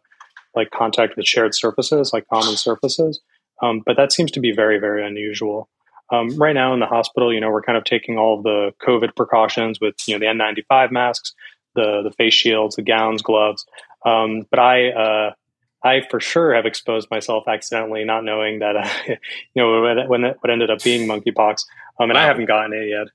like 0.55 0.69
contact 0.71 1.15
with 1.17 1.25
shared 1.25 1.55
surfaces, 1.55 2.11
like 2.13 2.27
common 2.27 2.57
surfaces. 2.57 3.21
Um, 3.61 3.81
but 3.85 3.97
that 3.97 4.11
seems 4.11 4.31
to 4.31 4.39
be 4.39 4.51
very, 4.51 4.79
very 4.79 5.05
unusual. 5.05 5.69
Um, 6.11 6.35
right 6.37 6.53
now 6.53 6.73
in 6.73 6.79
the 6.79 6.85
hospital, 6.85 7.33
you 7.33 7.39
know, 7.39 7.49
we're 7.49 7.63
kind 7.63 7.77
of 7.77 7.83
taking 7.83 8.17
all 8.17 8.37
of 8.37 8.43
the 8.43 8.73
COVID 8.85 9.15
precautions 9.15 9.79
with, 9.79 9.95
you 10.07 10.17
know, 10.17 10.19
the 10.19 10.25
N95 10.25 10.91
masks, 10.91 11.33
the 11.73 12.01
the 12.03 12.11
face 12.11 12.33
shields, 12.33 12.75
the 12.75 12.81
gowns, 12.81 13.21
gloves. 13.21 13.65
Um, 14.05 14.45
but 14.49 14.59
I 14.59 14.89
uh, 14.89 15.31
I 15.83 16.01
for 16.09 16.19
sure 16.19 16.55
have 16.55 16.65
exposed 16.65 17.09
myself 17.11 17.47
accidentally, 17.47 18.05
not 18.05 18.23
knowing 18.23 18.59
that 18.59 18.75
uh, 18.75 18.89
you 19.07 19.15
know 19.55 19.81
when 20.07 20.23
it, 20.25 20.37
what 20.39 20.49
ended 20.49 20.69
up 20.69 20.83
being 20.83 21.07
monkeypox, 21.07 21.65
um, 21.99 22.09
and 22.09 22.13
wow. 22.13 22.23
I 22.23 22.25
haven't 22.25 22.45
gotten 22.45 22.73
it 22.73 22.89
yet. 22.89 23.07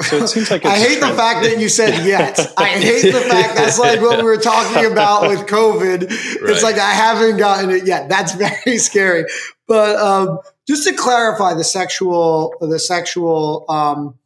So 0.00 0.16
it 0.18 0.28
seems 0.28 0.50
like 0.50 0.64
I 0.64 0.78
hate 0.78 1.00
the 1.00 1.08
fact 1.08 1.42
that 1.44 1.58
you 1.58 1.68
said 1.68 2.06
yet. 2.06 2.38
I 2.56 2.68
hate 2.68 3.12
the 3.12 3.20
fact 3.20 3.56
that's 3.56 3.78
like 3.78 4.00
what 4.00 4.18
we 4.18 4.24
were 4.24 4.36
talking 4.36 4.90
about 4.90 5.28
with 5.28 5.40
COVID. 5.46 6.08
Right. 6.08 6.50
It's 6.50 6.62
like 6.62 6.76
I 6.76 6.90
haven't 6.90 7.36
gotten 7.36 7.70
it 7.70 7.86
yet. 7.86 8.08
That's 8.08 8.34
very 8.34 8.78
scary. 8.78 9.24
But 9.66 9.96
um, 9.96 10.38
just 10.66 10.86
to 10.86 10.94
clarify 10.94 11.54
the 11.54 11.64
sexual 11.64 12.54
the 12.60 12.78
sexual 12.78 13.64
um, 13.68 14.18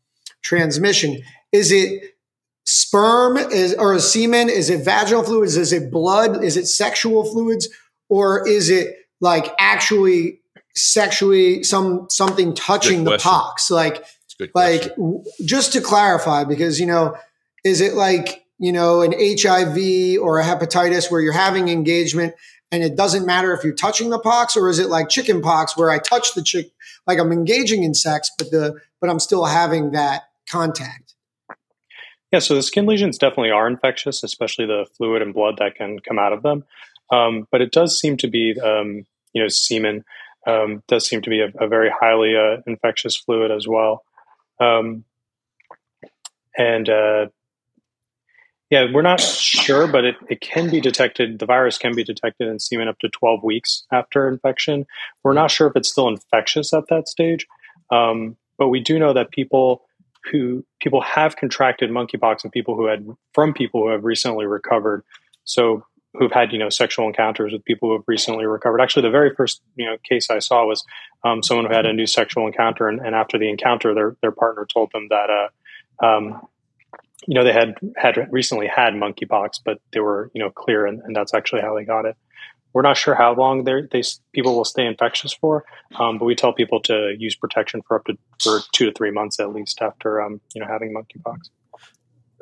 transmission, 0.43 1.23
is 1.53 1.73
it 1.73 2.17
sperm 2.65 3.37
is 3.37 3.75
or 3.75 3.95
a 3.95 4.01
semen? 4.01 4.49
Is 4.49 4.71
it 4.71 4.85
vaginal 4.85 5.23
fluids? 5.23 5.57
Is 5.57 5.73
it 5.73 5.91
blood? 5.91 6.45
Is 6.45 6.57
it 6.57 6.67
sexual 6.67 7.25
fluids? 7.25 7.69
Or 8.09 8.47
is 8.47 8.71
it 8.71 8.95
like 9.21 9.53
actually 9.59 10.41
sexually 10.75 11.63
some 11.63 12.07
something 12.11 12.55
touching 12.55 13.05
the 13.05 13.19
pox? 13.19 13.71
Like 13.71 14.05
like 14.55 14.95
just 15.45 15.73
to 15.73 15.81
clarify, 15.81 16.45
because 16.45 16.81
you 16.81 16.87
know, 16.87 17.17
is 17.65 17.81
it 17.81 17.95
like 17.95 18.45
you 18.59 18.73
know 18.73 19.03
an 19.03 19.13
HIV 19.13 20.21
or 20.21 20.41
a 20.41 20.45
hepatitis 20.45 21.11
where 21.11 21.21
you're 21.21 21.33
having 21.33 21.69
engagement 21.69 22.35
and 22.73 22.83
it 22.83 22.97
doesn't 22.97 23.27
matter 23.27 23.53
if 23.55 23.63
you're 23.63 23.75
touching 23.75 24.11
the 24.11 24.19
pox, 24.19 24.57
or 24.57 24.69
is 24.69 24.79
it 24.79 24.89
like 24.89 25.09
chicken 25.09 25.41
pox 25.41 25.77
where 25.77 25.91
I 25.91 25.99
touch 25.99 26.35
the 26.35 26.43
chick, 26.43 26.73
like 27.07 27.19
I'm 27.19 27.33
engaging 27.33 27.85
in 27.85 27.95
sex, 27.95 28.31
but 28.37 28.51
the 28.51 28.81
but 29.01 29.09
I'm 29.11 29.21
still 29.21 29.45
having 29.45 29.93
that 29.93 30.25
contact? 30.51 31.15
Yeah, 32.33 32.41
so 32.41 32.55
the 32.55 32.63
skin 32.63 32.87
lesions 32.87 33.19
definitely 33.19 33.53
are 33.53 33.69
infectious, 33.69 34.25
especially 34.25 34.67
the 34.67 34.87
fluid 34.97 35.23
and 35.23 35.33
blood 35.33 35.59
that 35.59 35.77
can 35.77 36.01
come 36.01 36.19
out 36.19 36.33
of 36.33 36.43
them. 36.43 36.65
Um, 37.13 37.47
but 37.53 37.63
it 37.63 37.71
does 37.71 38.01
seem 38.01 38.17
to 38.17 38.29
be, 38.29 38.59
um, 38.61 39.07
you 39.33 39.41
know, 39.41 39.49
semen 39.49 40.05
um, 40.45 40.83
does 40.89 41.07
seem 41.07 41.23
to 41.23 41.31
be 41.31 41.41
a, 41.41 41.53
a 41.61 41.69
very 41.69 41.89
highly 41.89 42.35
uh, 42.37 42.63
infectious 42.67 43.17
fluid 43.17 43.53
as 43.53 43.69
well. 43.69 44.03
Um, 44.61 45.05
and 46.57 46.89
uh, 46.89 47.27
yeah, 48.71 48.87
we're 48.93 49.03
not 49.03 49.21
sure, 49.21 49.87
but 49.87 50.05
it, 50.05 50.17
it 50.29 50.41
can 50.41 50.71
be 50.71 50.81
detected. 50.81 51.39
The 51.39 51.47
virus 51.47 51.79
can 51.79 51.95
be 51.95 52.03
detected 52.03 52.49
in 52.49 52.59
semen 52.59 52.89
up 52.89 52.99
to 53.01 53.09
12 53.09 53.45
weeks 53.45 53.85
after 53.93 54.29
infection. 54.29 54.87
We're 55.23 55.35
not 55.35 55.51
sure 55.51 55.69
if 55.69 55.77
it's 55.77 55.91
still 55.91 56.09
infectious 56.09 56.73
at 56.73 56.89
that 56.89 57.09
stage, 57.09 57.47
um, 57.91 58.37
but 58.59 58.69
we 58.69 58.81
do 58.81 58.99
know 58.99 59.13
that 59.13 59.31
people 59.31 59.83
who 60.33 60.65
people 60.81 61.01
have 61.01 61.37
contracted 61.37 61.91
monkeypox 61.91 62.43
and 62.43 62.53
people 62.53 62.75
who 62.75 62.87
had 62.87 63.07
from 63.33 63.55
people 63.55 63.83
who 63.83 63.91
have 63.91 64.05
recently 64.05 64.47
recovered. 64.47 65.05
So 65.45 65.85
who've 66.19 66.33
had 66.33 66.53
you 66.53 66.59
know 66.59 66.69
sexual 66.69 67.07
encounters 67.07 67.53
with 67.53 67.65
people 67.65 67.89
who 67.89 67.95
have 67.95 68.05
recently 68.07 68.47
recovered. 68.47 68.81
Actually, 68.81 69.03
the 69.03 69.11
very 69.11 69.35
first 69.35 69.63
you 69.77 69.87
know 69.87 69.97
case 70.09 70.31
I 70.31 70.39
saw 70.39 70.67
was 70.67 70.85
um, 71.25 71.43
someone 71.43 71.67
who 71.67 71.75
had 71.75 71.87
a 71.87 71.93
new 71.93 72.07
sexual 72.07 72.47
encounter, 72.47 72.89
and, 72.89 73.01
and, 73.01 73.15
after 73.15 73.39
the 73.39 73.49
encounter, 73.49 73.95
their 73.95 74.17
their 74.23 74.33
partner 74.33 74.67
told 74.67 74.91
them 74.93 75.09
that 75.11 75.31
uh, 75.31 76.07
um, 76.07 76.47
you 77.27 77.35
know 77.35 77.45
they 77.45 77.53
had 77.53 77.75
had 77.97 78.29
recently 78.31 78.67
had 78.67 78.95
monkeypox, 78.95 79.61
but 79.65 79.81
they 79.93 80.01
were 80.01 80.31
you 80.35 80.43
know 80.43 80.51
clear, 80.51 80.87
and, 80.87 81.01
and 81.03 81.15
that's 81.15 81.35
actually 81.35 81.63
how 81.63 81.75
they 81.75 81.85
got 81.85 82.05
it. 82.05 82.17
We're 82.73 82.83
not 82.83 82.99
sure 82.99 83.15
how 83.15 83.35
long 83.35 83.65
they 83.65 84.03
people 84.33 84.55
will 84.55 84.67
stay 84.67 84.87
infectious 84.87 85.33
for, 85.33 85.65
um, 85.99 86.19
but 86.19 86.27
we 86.27 86.35
tell 86.35 86.53
people 86.53 86.81
to 86.83 87.15
use 87.19 87.35
protection 87.35 87.83
for 87.87 87.99
up 87.99 88.05
to 88.05 88.19
for 88.43 88.61
two 88.73 88.87
to 88.87 88.93
three 88.93 89.11
months 89.11 89.41
at 89.41 89.53
least 89.53 89.81
after 89.81 90.21
um, 90.21 90.41
you 90.55 90.61
know 90.61 90.67
having 90.69 90.95
monkeypox. 90.95 91.49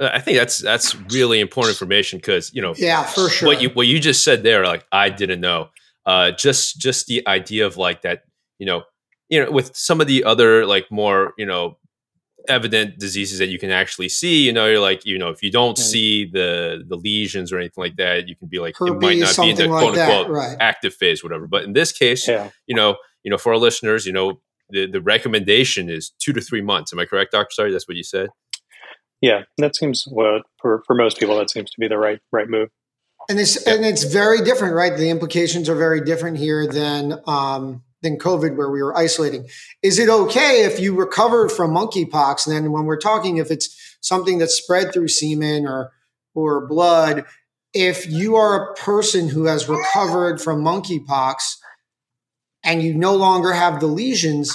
I 0.01 0.21
think 0.21 0.39
that's 0.39 0.59
that's 0.59 0.97
really 1.13 1.41
important 1.41 1.75
information 1.75 2.19
because 2.19 2.53
you 2.53 2.63
know, 2.63 2.75
yeah, 2.77 3.05
for 3.05 3.29
sure. 3.29 3.49
What 3.49 3.63
you 3.63 3.71
what 3.71 3.87
you 3.87 4.01
just 4.01 4.25
said 4.25 4.43
there, 4.43 4.65
like 4.65 4.85
I 4.91 5.09
didn't 5.09 5.41
know. 5.41 5.69
Uh, 6.05 6.33
just 6.33 6.79
just 6.79 7.07
the 7.07 7.27
idea 7.27 7.67
of 7.67 7.77
like 7.77 8.03
that, 8.03 8.25
you 8.59 8.67
know, 8.67 8.83
you 9.29 9.43
know, 9.43 9.51
with 9.51 9.75
some 9.77 10.01
of 10.01 10.07
the 10.07 10.25
other 10.25 10.67
like 10.67 10.91
more 10.91 11.33
you 11.39 11.47
know 11.47 11.79
evident 12.49 12.99
diseases 12.99 13.39
that 13.39 13.47
you 13.47 13.59
can 13.59 13.71
actually 13.71 14.09
see, 14.09 14.45
you 14.45 14.53
know, 14.53 14.67
you're 14.67 14.81
like, 14.81 15.07
you 15.07 15.19
know, 15.19 15.29
if 15.29 15.43
you 15.43 15.51
don't 15.51 15.79
see 15.79 16.25
the 16.27 16.85
the 16.87 16.97
lesions 16.97 17.53
or 17.53 17.59
anything 17.59 17.83
like 17.83 17.97
that, 17.97 18.29
you 18.29 18.37
can 18.37 18.49
be 18.49 18.59
like, 18.59 18.77
Herpes, 18.77 18.95
it 18.95 19.01
might 19.01 19.19
not 19.19 19.37
be 19.37 19.51
in 19.51 19.57
the 19.57 19.69
like 19.69 19.81
quote 19.81 19.99
unquote 19.99 20.29
right. 20.29 20.57
active 20.61 20.95
phase, 20.95 21.23
whatever. 21.23 21.47
But 21.47 21.65
in 21.65 21.73
this 21.73 21.93
case, 21.93 22.27
yeah. 22.29 22.51
you 22.67 22.75
know, 22.75 22.97
you 23.23 23.31
know, 23.31 23.39
for 23.39 23.53
our 23.53 23.59
listeners, 23.59 24.07
you 24.07 24.13
know, 24.13 24.41
the 24.71 24.87
the 24.87 25.01
recommendation 25.01 25.89
is 25.89 26.11
two 26.19 26.33
to 26.33 26.41
three 26.41 26.63
months. 26.63 26.93
Am 26.93 26.99
I 26.99 27.05
correct, 27.05 27.33
Doctor? 27.33 27.53
Sorry, 27.53 27.73
that's 27.73 27.89
what 27.89 27.97
you 27.97 28.05
said. 28.05 28.31
Yeah, 29.25 29.45
that 29.57 29.75
seems 29.75 30.05
what 30.07 30.43
for 30.61 30.83
for 30.87 30.95
most 30.95 31.19
people 31.19 31.39
that 31.39 31.49
seems 31.49 31.71
to 31.71 31.81
be 31.81 31.89
the 31.89 31.97
right 31.97 32.21
right 32.31 32.47
move. 32.47 32.69
And 33.31 33.41
it's 33.41 33.67
yeah. 33.67 33.73
and 33.73 33.87
it's 33.87 34.05
very 34.05 34.43
different, 34.43 34.75
right? 34.75 34.95
The 34.95 35.09
implications 35.09 35.71
are 35.71 35.75
very 35.75 36.03
different 36.03 36.37
here 36.37 36.67
than 36.67 37.19
um, 37.27 37.83
than 38.03 38.19
COVID, 38.19 38.55
where 38.55 38.69
we 38.69 38.83
were 38.83 38.95
isolating. 38.95 39.49
Is 39.83 39.99
it 39.99 40.11
okay 40.11 40.65
if 40.65 40.79
you 40.79 40.95
recovered 40.95 41.51
from 41.51 41.71
monkeypox? 41.71 42.47
And 42.47 42.55
then 42.55 42.71
when 42.71 42.85
we're 42.85 42.99
talking, 42.99 43.39
if 43.39 43.51
it's 43.51 43.97
something 44.03 44.37
that's 44.37 44.55
spread 44.55 44.93
through 44.93 45.09
semen 45.09 45.67
or 45.67 45.93
or 46.35 46.67
blood, 46.67 47.25
if 47.73 48.07
you 48.07 48.37
are 48.37 48.73
a 48.73 48.75
person 48.75 49.31
who 49.31 49.47
has 49.47 49.71
recovered 49.71 50.39
from 50.39 50.63
monkeypox 50.63 51.57
and 52.63 52.83
you 52.83 52.93
no 52.93 53.17
longer 53.17 53.55
have 53.55 53.81
the 53.81 53.87
lesions, 53.87 54.55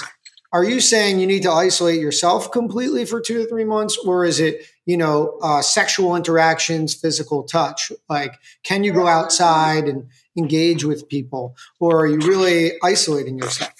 are 0.52 0.64
you 0.64 0.80
saying 0.80 1.20
you 1.20 1.26
need 1.26 1.42
to 1.44 1.50
isolate 1.50 2.00
yourself 2.00 2.50
completely 2.50 3.04
for 3.04 3.20
two 3.20 3.38
to 3.38 3.46
three 3.46 3.64
months, 3.64 3.96
or 4.04 4.24
is 4.24 4.40
it 4.40 4.66
you 4.84 4.96
know 4.96 5.38
uh, 5.42 5.62
sexual 5.62 6.16
interactions, 6.16 6.94
physical 6.94 7.44
touch? 7.44 7.92
Like, 8.08 8.34
can 8.64 8.82
you 8.82 8.92
go 8.92 9.06
outside 9.06 9.84
and 9.84 10.08
engage 10.36 10.84
with 10.84 11.08
people, 11.08 11.54
or 11.78 12.00
are 12.00 12.06
you 12.06 12.18
really 12.18 12.72
isolating 12.82 13.38
yourself? 13.38 13.72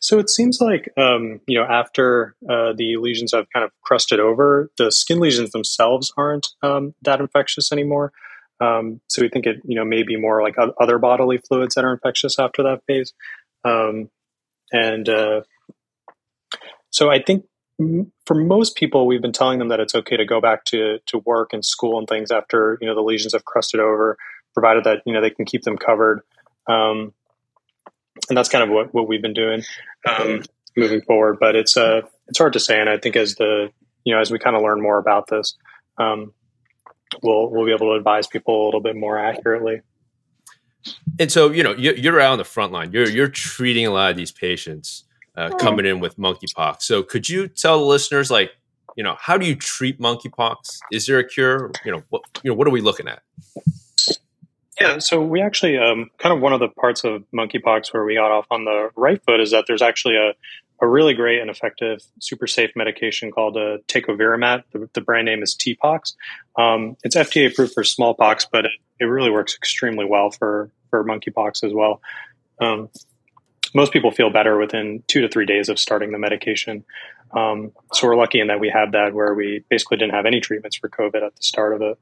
So 0.00 0.18
it 0.18 0.30
seems 0.30 0.60
like 0.60 0.88
um, 0.96 1.40
you 1.46 1.58
know 1.58 1.64
after 1.64 2.34
uh, 2.48 2.72
the 2.76 2.96
lesions 2.96 3.32
have 3.32 3.46
kind 3.52 3.64
of 3.64 3.70
crusted 3.82 4.18
over, 4.18 4.70
the 4.78 4.90
skin 4.90 5.20
lesions 5.20 5.50
themselves 5.50 6.12
aren't 6.16 6.48
um, 6.62 6.94
that 7.02 7.20
infectious 7.20 7.70
anymore. 7.70 8.12
Um, 8.60 9.00
so 9.06 9.22
we 9.22 9.28
think 9.28 9.46
it 9.46 9.58
you 9.64 9.76
know 9.76 9.84
may 9.84 10.02
be 10.02 10.16
more 10.16 10.42
like 10.42 10.56
other 10.80 10.98
bodily 10.98 11.38
fluids 11.38 11.76
that 11.76 11.84
are 11.84 11.92
infectious 11.92 12.38
after 12.38 12.64
that 12.64 12.82
phase. 12.88 13.12
Um, 13.64 14.10
and 14.72 15.08
uh, 15.08 15.42
so 16.90 17.10
I 17.10 17.22
think 17.22 17.44
for 18.26 18.34
most 18.34 18.76
people, 18.76 19.06
we've 19.06 19.22
been 19.22 19.32
telling 19.32 19.58
them 19.58 19.68
that 19.68 19.80
it's 19.80 19.94
okay 19.94 20.16
to 20.16 20.24
go 20.24 20.40
back 20.40 20.64
to 20.66 20.98
to 21.06 21.18
work 21.18 21.52
and 21.52 21.64
school 21.64 21.98
and 21.98 22.08
things 22.08 22.30
after 22.30 22.76
you 22.80 22.88
know 22.88 22.94
the 22.94 23.02
lesions 23.02 23.32
have 23.34 23.44
crusted 23.44 23.80
over, 23.80 24.16
provided 24.52 24.84
that 24.84 25.02
you 25.06 25.12
know 25.12 25.20
they 25.20 25.30
can 25.30 25.44
keep 25.44 25.62
them 25.62 25.78
covered. 25.78 26.22
Um, 26.66 27.12
and 28.28 28.36
that's 28.36 28.48
kind 28.48 28.64
of 28.64 28.70
what, 28.70 28.92
what 28.92 29.08
we've 29.08 29.22
been 29.22 29.32
doing 29.32 29.62
um, 30.08 30.42
moving 30.76 31.00
forward. 31.02 31.38
But 31.38 31.54
it's 31.54 31.76
uh 31.76 32.02
it's 32.26 32.38
hard 32.38 32.54
to 32.54 32.60
say, 32.60 32.80
and 32.80 32.90
I 32.90 32.98
think 32.98 33.16
as 33.16 33.36
the 33.36 33.70
you 34.04 34.14
know 34.14 34.20
as 34.20 34.30
we 34.30 34.40
kind 34.40 34.56
of 34.56 34.62
learn 34.62 34.82
more 34.82 34.98
about 34.98 35.28
this, 35.28 35.56
um, 35.98 36.32
we'll 37.22 37.48
we'll 37.48 37.64
be 37.64 37.72
able 37.72 37.92
to 37.92 37.96
advise 37.96 38.26
people 38.26 38.64
a 38.64 38.64
little 38.64 38.82
bit 38.82 38.96
more 38.96 39.18
accurately. 39.18 39.82
And 41.20 41.30
so 41.30 41.52
you 41.52 41.62
know 41.62 41.74
you're 41.74 42.20
out 42.20 42.32
on 42.32 42.38
the 42.38 42.44
front 42.44 42.72
line. 42.72 42.90
You're 42.92 43.08
you're 43.08 43.28
treating 43.28 43.86
a 43.86 43.90
lot 43.90 44.10
of 44.10 44.16
these 44.16 44.32
patients 44.32 45.04
uh, 45.38 45.56
coming 45.56 45.86
in 45.86 46.00
with 46.00 46.18
monkeypox. 46.18 46.82
So 46.82 47.02
could 47.02 47.28
you 47.28 47.46
tell 47.46 47.78
the 47.78 47.84
listeners, 47.84 48.30
like, 48.30 48.50
you 48.96 49.04
know, 49.04 49.16
how 49.20 49.38
do 49.38 49.46
you 49.46 49.54
treat 49.54 50.00
monkeypox? 50.00 50.80
Is 50.90 51.06
there 51.06 51.20
a 51.20 51.24
cure? 51.24 51.70
You 51.84 51.92
know, 51.92 52.02
what 52.08 52.22
you 52.42 52.50
know, 52.50 52.56
what 52.56 52.66
are 52.66 52.72
we 52.72 52.80
looking 52.80 53.06
at? 53.06 53.22
Yeah, 54.80 54.98
so 54.98 55.20
we 55.20 55.40
actually 55.40 55.78
um, 55.78 56.10
kind 56.18 56.34
of 56.34 56.40
one 56.40 56.52
of 56.52 56.60
the 56.60 56.68
parts 56.68 57.04
of 57.04 57.24
monkeypox 57.32 57.92
where 57.92 58.04
we 58.04 58.14
got 58.14 58.30
off 58.30 58.46
on 58.50 58.64
the 58.64 58.90
right 58.96 59.22
foot 59.24 59.40
is 59.40 59.52
that 59.52 59.64
there's 59.66 59.82
actually 59.82 60.16
a, 60.16 60.34
a 60.80 60.88
really 60.88 61.14
great 61.14 61.40
and 61.40 61.50
effective, 61.50 62.00
super 62.20 62.46
safe 62.46 62.70
medication 62.76 63.30
called 63.30 63.56
a 63.56 63.74
uh, 63.74 63.78
tecovirimat. 63.88 64.64
The, 64.72 64.88
the, 64.92 65.00
brand 65.00 65.26
name 65.26 65.42
is 65.42 65.56
TPOXX. 65.56 66.14
Um, 66.56 66.96
it's 67.02 67.16
FDA 67.16 67.50
approved 67.50 67.74
for 67.74 67.82
smallpox, 67.82 68.46
but 68.50 68.66
it, 68.66 68.72
it, 69.00 69.04
really 69.04 69.30
works 69.30 69.56
extremely 69.56 70.04
well 70.04 70.30
for 70.30 70.70
for 70.90 71.04
monkeypox 71.04 71.64
as 71.64 71.72
well. 71.72 72.00
Um, 72.60 72.88
most 73.74 73.92
people 73.92 74.10
feel 74.10 74.30
better 74.30 74.58
within 74.58 75.02
two 75.06 75.20
to 75.20 75.28
three 75.28 75.46
days 75.46 75.68
of 75.68 75.78
starting 75.78 76.12
the 76.12 76.18
medication. 76.18 76.84
Um, 77.36 77.72
so 77.92 78.06
we're 78.06 78.16
lucky 78.16 78.40
in 78.40 78.46
that 78.48 78.60
we 78.60 78.70
had 78.70 78.92
that 78.92 79.14
where 79.14 79.34
we 79.34 79.64
basically 79.68 79.98
didn't 79.98 80.14
have 80.14 80.26
any 80.26 80.40
treatments 80.40 80.76
for 80.76 80.88
COVID 80.88 81.26
at 81.26 81.36
the 81.36 81.42
start 81.42 81.74
of 81.74 81.82
it. 81.82 81.98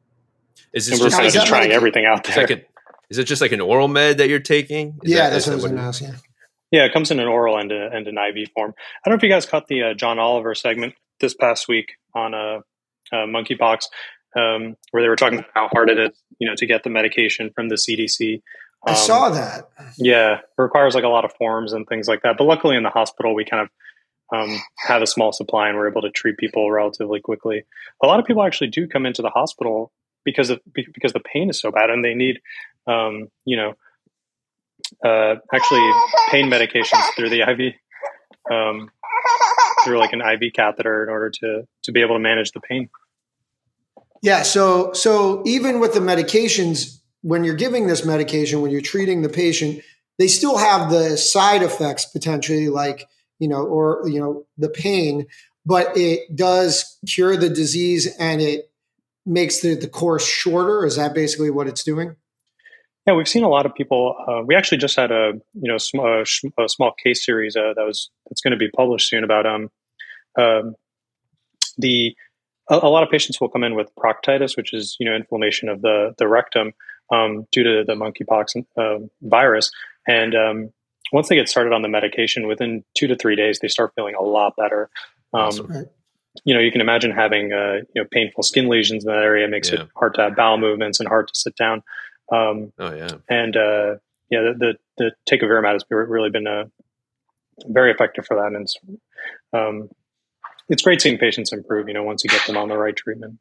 Is 0.72 0.86
this 0.86 0.94
and 0.94 1.00
we're 1.00 1.06
just, 1.06 1.16
kind 1.16 1.26
of 1.26 1.32
just 1.32 1.46
trying 1.46 1.62
like, 1.62 1.70
everything 1.70 2.04
out 2.04 2.24
there. 2.24 2.36
Like 2.36 2.50
a, 2.50 2.62
is 3.10 3.18
it 3.18 3.24
just 3.24 3.40
like 3.40 3.52
an 3.52 3.60
oral 3.60 3.88
med 3.88 4.18
that 4.18 4.28
you're 4.28 4.40
taking? 4.40 4.98
Is 5.02 5.12
yeah, 5.12 5.30
that, 5.30 5.44
that's 5.44 5.46
what 5.46 5.72
I 5.72 5.86
was 5.86 6.02
asking. 6.02 6.14
Yeah, 6.70 6.84
it 6.84 6.92
comes 6.92 7.10
in 7.10 7.20
an 7.20 7.28
oral 7.28 7.56
and, 7.56 7.70
a, 7.70 7.90
and 7.92 8.06
an 8.08 8.16
IV 8.18 8.50
form. 8.50 8.74
I 8.76 9.08
don't 9.08 9.12
know 9.12 9.16
if 9.16 9.22
you 9.22 9.28
guys 9.28 9.46
caught 9.46 9.68
the 9.68 9.82
uh, 9.82 9.94
John 9.94 10.18
Oliver 10.18 10.54
segment 10.54 10.94
this 11.20 11.34
past 11.34 11.68
week 11.68 11.92
on 12.14 12.34
a, 12.34 12.58
uh, 13.12 13.26
monkeypox, 13.26 13.84
um, 14.36 14.76
where 14.90 15.02
they 15.02 15.08
were 15.08 15.16
talking 15.16 15.38
about 15.38 15.50
how 15.54 15.68
hard 15.68 15.90
it 15.90 15.98
is, 15.98 16.22
you 16.38 16.48
know, 16.48 16.56
to 16.56 16.66
get 16.66 16.82
the 16.82 16.90
medication 16.90 17.50
from 17.54 17.68
the 17.68 17.76
CDC. 17.76 18.42
I 18.84 18.94
saw 18.94 19.26
um, 19.26 19.34
that. 19.34 19.68
Yeah, 19.96 20.38
it 20.38 20.44
requires 20.58 20.94
like 20.94 21.04
a 21.04 21.08
lot 21.08 21.24
of 21.24 21.32
forms 21.34 21.72
and 21.72 21.86
things 21.86 22.08
like 22.08 22.22
that. 22.22 22.36
But 22.38 22.44
luckily 22.44 22.76
in 22.76 22.82
the 22.82 22.90
hospital, 22.90 23.34
we 23.34 23.44
kind 23.44 23.62
of 23.62 23.68
um, 24.36 24.58
have 24.78 25.02
a 25.02 25.06
small 25.06 25.32
supply 25.32 25.68
and 25.68 25.76
we're 25.76 25.88
able 25.88 26.02
to 26.02 26.10
treat 26.10 26.36
people 26.36 26.70
relatively 26.70 27.20
quickly. 27.20 27.64
A 28.02 28.06
lot 28.06 28.20
of 28.20 28.26
people 28.26 28.42
actually 28.42 28.68
do 28.68 28.86
come 28.86 29.06
into 29.06 29.22
the 29.22 29.30
hospital 29.30 29.92
because 30.24 30.50
of 30.50 30.60
because 30.72 31.12
the 31.12 31.20
pain 31.20 31.48
is 31.48 31.60
so 31.60 31.70
bad 31.70 31.90
and 31.90 32.04
they 32.04 32.14
need 32.14 32.40
um, 32.86 33.28
you 33.44 33.56
know 33.56 33.74
uh, 35.04 35.36
actually 35.54 35.90
pain 36.30 36.50
medications 36.50 37.02
through 37.16 37.30
the 37.30 37.40
IV 37.40 37.74
um, 38.52 38.90
through 39.84 39.98
like 39.98 40.12
an 40.12 40.20
IV 40.20 40.52
catheter 40.54 41.02
in 41.02 41.08
order 41.08 41.30
to 41.30 41.62
to 41.84 41.92
be 41.92 42.00
able 42.00 42.16
to 42.16 42.20
manage 42.20 42.52
the 42.52 42.60
pain. 42.60 42.88
Yeah, 44.22 44.42
so 44.42 44.92
so 44.92 45.42
even 45.46 45.78
with 45.78 45.94
the 45.94 46.00
medications, 46.00 47.00
when 47.26 47.42
you're 47.42 47.56
giving 47.56 47.88
this 47.88 48.04
medication, 48.04 48.60
when 48.60 48.70
you're 48.70 48.80
treating 48.80 49.22
the 49.22 49.28
patient, 49.28 49.82
they 50.16 50.28
still 50.28 50.58
have 50.58 50.90
the 50.90 51.16
side 51.16 51.60
effects 51.60 52.06
potentially, 52.06 52.68
like 52.68 53.08
you 53.40 53.48
know, 53.48 53.64
or 53.64 54.02
you 54.06 54.20
know, 54.20 54.46
the 54.56 54.68
pain, 54.68 55.26
but 55.66 55.88
it 55.96 56.36
does 56.36 56.96
cure 57.04 57.36
the 57.36 57.48
disease 57.48 58.14
and 58.20 58.40
it 58.40 58.70
makes 59.26 59.60
the, 59.60 59.74
the 59.74 59.88
course 59.88 60.24
shorter. 60.24 60.86
Is 60.86 60.94
that 60.96 61.14
basically 61.14 61.50
what 61.50 61.66
it's 61.66 61.82
doing? 61.82 62.14
Yeah, 63.08 63.14
we've 63.14 63.26
seen 63.26 63.42
a 63.42 63.48
lot 63.48 63.66
of 63.66 63.74
people. 63.74 64.14
Uh, 64.28 64.42
we 64.46 64.54
actually 64.54 64.78
just 64.78 64.94
had 64.94 65.10
a 65.10 65.32
you 65.54 65.72
know 65.72 65.78
sm- 65.78 65.98
a, 65.98 66.22
a 66.62 66.68
small 66.68 66.92
case 66.92 67.26
series 67.26 67.56
uh, 67.56 67.72
that 67.74 67.84
was 67.84 68.08
that's 68.28 68.40
going 68.40 68.52
to 68.52 68.56
be 68.56 68.70
published 68.70 69.08
soon 69.08 69.24
about 69.24 69.46
um, 69.46 69.68
um 70.38 70.76
the 71.76 72.14
a, 72.70 72.76
a, 72.76 72.88
lot 72.88 73.02
of 73.02 73.10
patients 73.10 73.40
will 73.40 73.48
come 73.48 73.64
in 73.64 73.74
with 73.74 73.90
proctitis, 73.96 74.56
which 74.56 74.72
is 74.72 74.96
you 75.00 75.10
know 75.10 75.16
inflammation 75.16 75.68
of 75.68 75.82
the 75.82 76.14
the 76.18 76.28
rectum 76.28 76.72
um, 77.10 77.46
due 77.52 77.62
to 77.62 77.84
the 77.86 77.94
monkeypox 77.94 78.64
uh, 78.76 79.06
virus, 79.22 79.70
and 80.06 80.34
um, 80.34 80.72
once 81.12 81.28
they 81.28 81.36
get 81.36 81.48
started 81.48 81.72
on 81.72 81.82
the 81.82 81.88
medication, 81.88 82.46
within 82.46 82.84
two 82.94 83.06
to 83.06 83.16
three 83.16 83.36
days, 83.36 83.58
they 83.60 83.68
start 83.68 83.92
feeling 83.94 84.14
a 84.14 84.22
lot 84.22 84.54
better. 84.56 84.90
Awesome. 85.32 85.66
Right 85.66 85.86
you 86.44 86.54
know, 86.54 86.60
you 86.60 86.70
can 86.70 86.80
imagine 86.80 87.10
having 87.10 87.52
uh, 87.52 87.80
you 87.94 88.02
know 88.02 88.08
painful 88.10 88.42
skin 88.42 88.68
lesions 88.68 89.04
in 89.04 89.10
that 89.10 89.22
area 89.22 89.48
makes 89.48 89.70
yeah. 89.70 89.82
it 89.82 89.88
hard 89.96 90.14
to 90.14 90.22
have 90.22 90.36
bowel 90.36 90.58
movements 90.58 91.00
and 91.00 91.08
hard 91.08 91.28
to 91.28 91.34
sit 91.34 91.56
down. 91.56 91.82
Um, 92.32 92.72
oh 92.78 92.94
yeah, 92.94 93.10
and 93.28 93.56
uh, 93.56 93.96
yeah, 94.30 94.42
the 94.42 94.54
the, 94.58 94.74
the 94.98 95.12
tecovirimat 95.30 95.72
has 95.72 95.84
really 95.90 96.30
been 96.30 96.46
uh, 96.46 96.64
very 97.66 97.90
effective 97.90 98.26
for 98.26 98.36
that, 98.36 98.46
and 98.46 98.62
it's 98.62 98.76
um, 99.52 99.88
it's 100.68 100.82
great 100.82 101.00
seeing 101.00 101.18
patients 101.18 101.52
improve. 101.52 101.88
You 101.88 101.94
know, 101.94 102.02
once 102.02 102.24
you 102.24 102.30
get 102.30 102.46
them 102.46 102.56
on 102.56 102.68
the 102.68 102.78
right 102.78 102.96
treatment. 102.96 103.38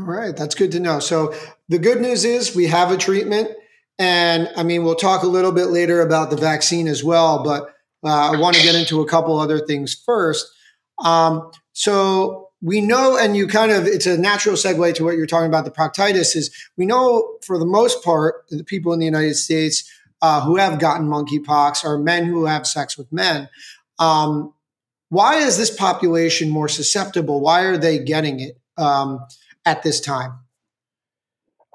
All 0.00 0.06
right, 0.06 0.34
that's 0.34 0.54
good 0.54 0.72
to 0.72 0.80
know. 0.80 0.98
So 0.98 1.34
the 1.68 1.78
good 1.78 2.00
news 2.00 2.24
is 2.24 2.56
we 2.56 2.68
have 2.68 2.90
a 2.90 2.96
treatment, 2.96 3.50
and 3.98 4.48
I 4.56 4.62
mean 4.62 4.82
we'll 4.82 4.94
talk 4.94 5.24
a 5.24 5.26
little 5.26 5.52
bit 5.52 5.66
later 5.66 6.00
about 6.00 6.30
the 6.30 6.36
vaccine 6.36 6.88
as 6.88 7.04
well, 7.04 7.44
but 7.44 7.64
uh, 8.02 8.30
I 8.32 8.40
want 8.40 8.56
to 8.56 8.62
get 8.62 8.74
into 8.74 9.02
a 9.02 9.06
couple 9.06 9.38
other 9.38 9.58
things 9.58 9.94
first. 9.94 10.46
Um, 11.04 11.50
so 11.72 12.48
we 12.62 12.80
know, 12.80 13.18
and 13.18 13.36
you 13.36 13.46
kind 13.46 13.72
of, 13.72 13.86
it's 13.86 14.06
a 14.06 14.16
natural 14.16 14.54
segue 14.54 14.94
to 14.94 15.04
what 15.04 15.16
you're 15.16 15.26
talking 15.26 15.48
about 15.48 15.66
the 15.66 15.70
proctitis 15.70 16.34
is 16.34 16.50
we 16.78 16.86
know 16.86 17.36
for 17.42 17.58
the 17.58 17.66
most 17.66 18.02
part, 18.02 18.46
the 18.48 18.64
people 18.64 18.94
in 18.94 19.00
the 19.00 19.06
United 19.06 19.34
States 19.34 19.90
uh, 20.22 20.40
who 20.40 20.56
have 20.56 20.78
gotten 20.78 21.08
monkeypox 21.08 21.84
are 21.84 21.98
men 21.98 22.24
who 22.24 22.46
have 22.46 22.66
sex 22.66 22.96
with 22.96 23.12
men. 23.12 23.50
Um, 23.98 24.54
why 25.10 25.36
is 25.36 25.58
this 25.58 25.74
population 25.74 26.48
more 26.48 26.68
susceptible? 26.68 27.40
Why 27.42 27.62
are 27.62 27.76
they 27.76 27.98
getting 27.98 28.40
it 28.40 28.58
um, 28.78 29.26
at 29.64 29.82
this 29.82 30.00
time? 30.00 30.40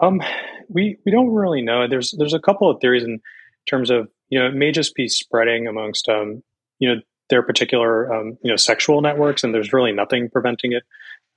Um, 0.02 0.22
we 0.68 0.98
we 1.06 1.12
don't 1.12 1.32
really 1.32 1.62
know. 1.62 1.88
There's 1.88 2.14
there's 2.18 2.34
a 2.34 2.40
couple 2.40 2.70
of 2.70 2.82
theories 2.82 3.04
in 3.04 3.22
terms 3.68 3.90
of 3.90 4.10
you 4.30 4.40
know 4.40 4.48
it 4.48 4.56
may 4.56 4.72
just 4.72 4.96
be 4.96 5.08
spreading 5.08 5.68
amongst 5.68 6.10
um, 6.10 6.44
you 6.80 6.94
know 6.94 7.02
their 7.30 7.42
particular 7.42 8.14
um, 8.14 8.38
you 8.44 8.50
know 8.52 8.58
sexual 8.58 9.02
networks, 9.02 9.44
and 9.44 9.54
there's 9.54 9.74
really 9.74 9.92
nothing 9.92 10.30
preventing 10.30 10.74
it. 10.74 10.84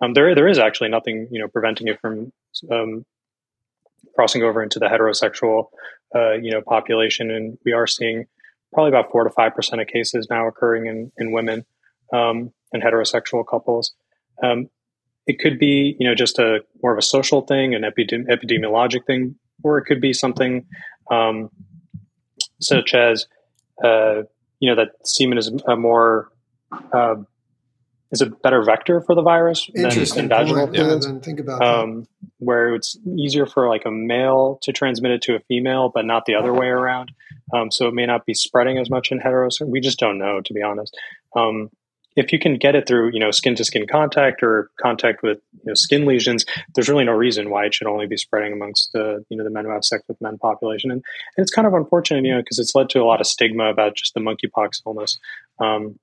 Um, 0.00 0.14
there 0.14 0.34
there 0.34 0.48
is 0.48 0.58
actually 0.58 0.90
nothing 0.90 1.28
you 1.30 1.40
know 1.40 1.48
preventing 1.48 1.88
it 1.88 2.00
from 2.00 2.32
um, 2.70 3.04
crossing 4.14 4.42
over 4.42 4.62
into 4.62 4.78
the 4.78 4.86
heterosexual 4.86 5.66
uh, 6.14 6.32
you 6.32 6.50
know 6.50 6.62
population, 6.62 7.30
and 7.30 7.58
we 7.64 7.72
are 7.72 7.86
seeing 7.86 8.26
probably 8.72 8.90
about 8.90 9.10
four 9.10 9.24
to 9.24 9.30
five 9.30 9.54
percent 9.54 9.80
of 9.80 9.88
cases 9.88 10.26
now 10.28 10.48
occurring 10.48 10.86
in 10.86 11.12
in 11.16 11.32
women 11.32 11.64
um, 12.12 12.52
and 12.72 12.82
heterosexual 12.82 13.44
couples. 13.46 13.94
Um, 14.42 14.68
it 15.28 15.38
could 15.38 15.58
be 15.58 15.94
you 16.00 16.08
know 16.08 16.14
just 16.14 16.38
a 16.40 16.60
more 16.82 16.92
of 16.92 16.98
a 16.98 17.02
social 17.02 17.42
thing, 17.42 17.74
an 17.74 17.82
epidemi- 17.82 18.26
epidemiologic 18.26 19.06
thing, 19.06 19.36
or 19.62 19.78
it 19.78 19.84
could 19.84 20.00
be 20.00 20.12
something 20.12 20.64
um, 21.10 21.50
such 22.60 22.94
as 22.94 23.26
uh, 23.84 24.22
you 24.58 24.68
know 24.68 24.74
that 24.74 25.06
semen 25.06 25.38
is 25.38 25.52
a 25.68 25.76
more 25.76 26.32
uh, 26.92 27.16
is 28.10 28.22
a 28.22 28.26
better 28.26 28.64
vector 28.64 29.02
for 29.02 29.14
the 29.14 29.22
virus 29.22 29.68
than, 29.74 29.90
than 29.90 30.28
vaginal 30.28 30.66
point. 30.66 30.76
fluids. 30.76 31.06
Yeah, 31.06 31.18
think 31.18 31.40
about 31.40 31.62
um, 31.62 32.08
where 32.38 32.74
it's 32.74 32.98
easier 33.16 33.44
for 33.44 33.68
like 33.68 33.84
a 33.84 33.90
male 33.90 34.58
to 34.62 34.72
transmit 34.72 35.12
it 35.12 35.22
to 35.22 35.36
a 35.36 35.40
female, 35.40 35.90
but 35.94 36.06
not 36.06 36.24
the 36.24 36.34
other 36.34 36.54
way 36.54 36.68
around. 36.68 37.12
Um, 37.54 37.70
so 37.70 37.86
it 37.86 37.94
may 37.94 38.06
not 38.06 38.24
be 38.24 38.34
spreading 38.34 38.78
as 38.78 38.88
much 38.90 39.12
in 39.12 39.20
heteros. 39.20 39.60
We 39.60 39.80
just 39.80 39.98
don't 39.98 40.18
know, 40.18 40.40
to 40.40 40.54
be 40.54 40.62
honest. 40.62 40.96
Um, 41.36 41.70
if 42.18 42.32
you 42.32 42.38
can 42.38 42.56
get 42.56 42.74
it 42.74 42.86
through, 42.86 43.12
you 43.12 43.20
know, 43.20 43.30
skin 43.30 43.54
to 43.54 43.64
skin 43.64 43.86
contact 43.86 44.42
or 44.42 44.70
contact 44.80 45.22
with 45.22 45.38
you 45.52 45.66
know, 45.66 45.74
skin 45.74 46.04
lesions, 46.04 46.44
there's 46.74 46.88
really 46.88 47.04
no 47.04 47.12
reason 47.12 47.48
why 47.48 47.64
it 47.64 47.74
should 47.74 47.86
only 47.86 48.06
be 48.06 48.16
spreading 48.16 48.52
amongst 48.52 48.90
the, 48.92 49.24
you 49.28 49.36
know, 49.36 49.44
the 49.44 49.50
men 49.50 49.64
who 49.64 49.70
have 49.70 49.84
sex 49.84 50.02
with 50.08 50.20
men 50.20 50.36
population. 50.38 50.90
And, 50.90 51.02
and 51.36 51.42
it's 51.42 51.52
kind 51.52 51.66
of 51.66 51.74
unfortunate, 51.74 52.24
you 52.24 52.34
know, 52.34 52.40
because 52.40 52.58
it's 52.58 52.74
led 52.74 52.90
to 52.90 53.00
a 53.00 53.04
lot 53.04 53.20
of 53.20 53.26
stigma 53.26 53.70
about 53.70 53.94
just 53.94 54.14
the 54.14 54.20
monkeypox 54.20 54.82
illness. 54.84 55.18
Um, 55.60 55.98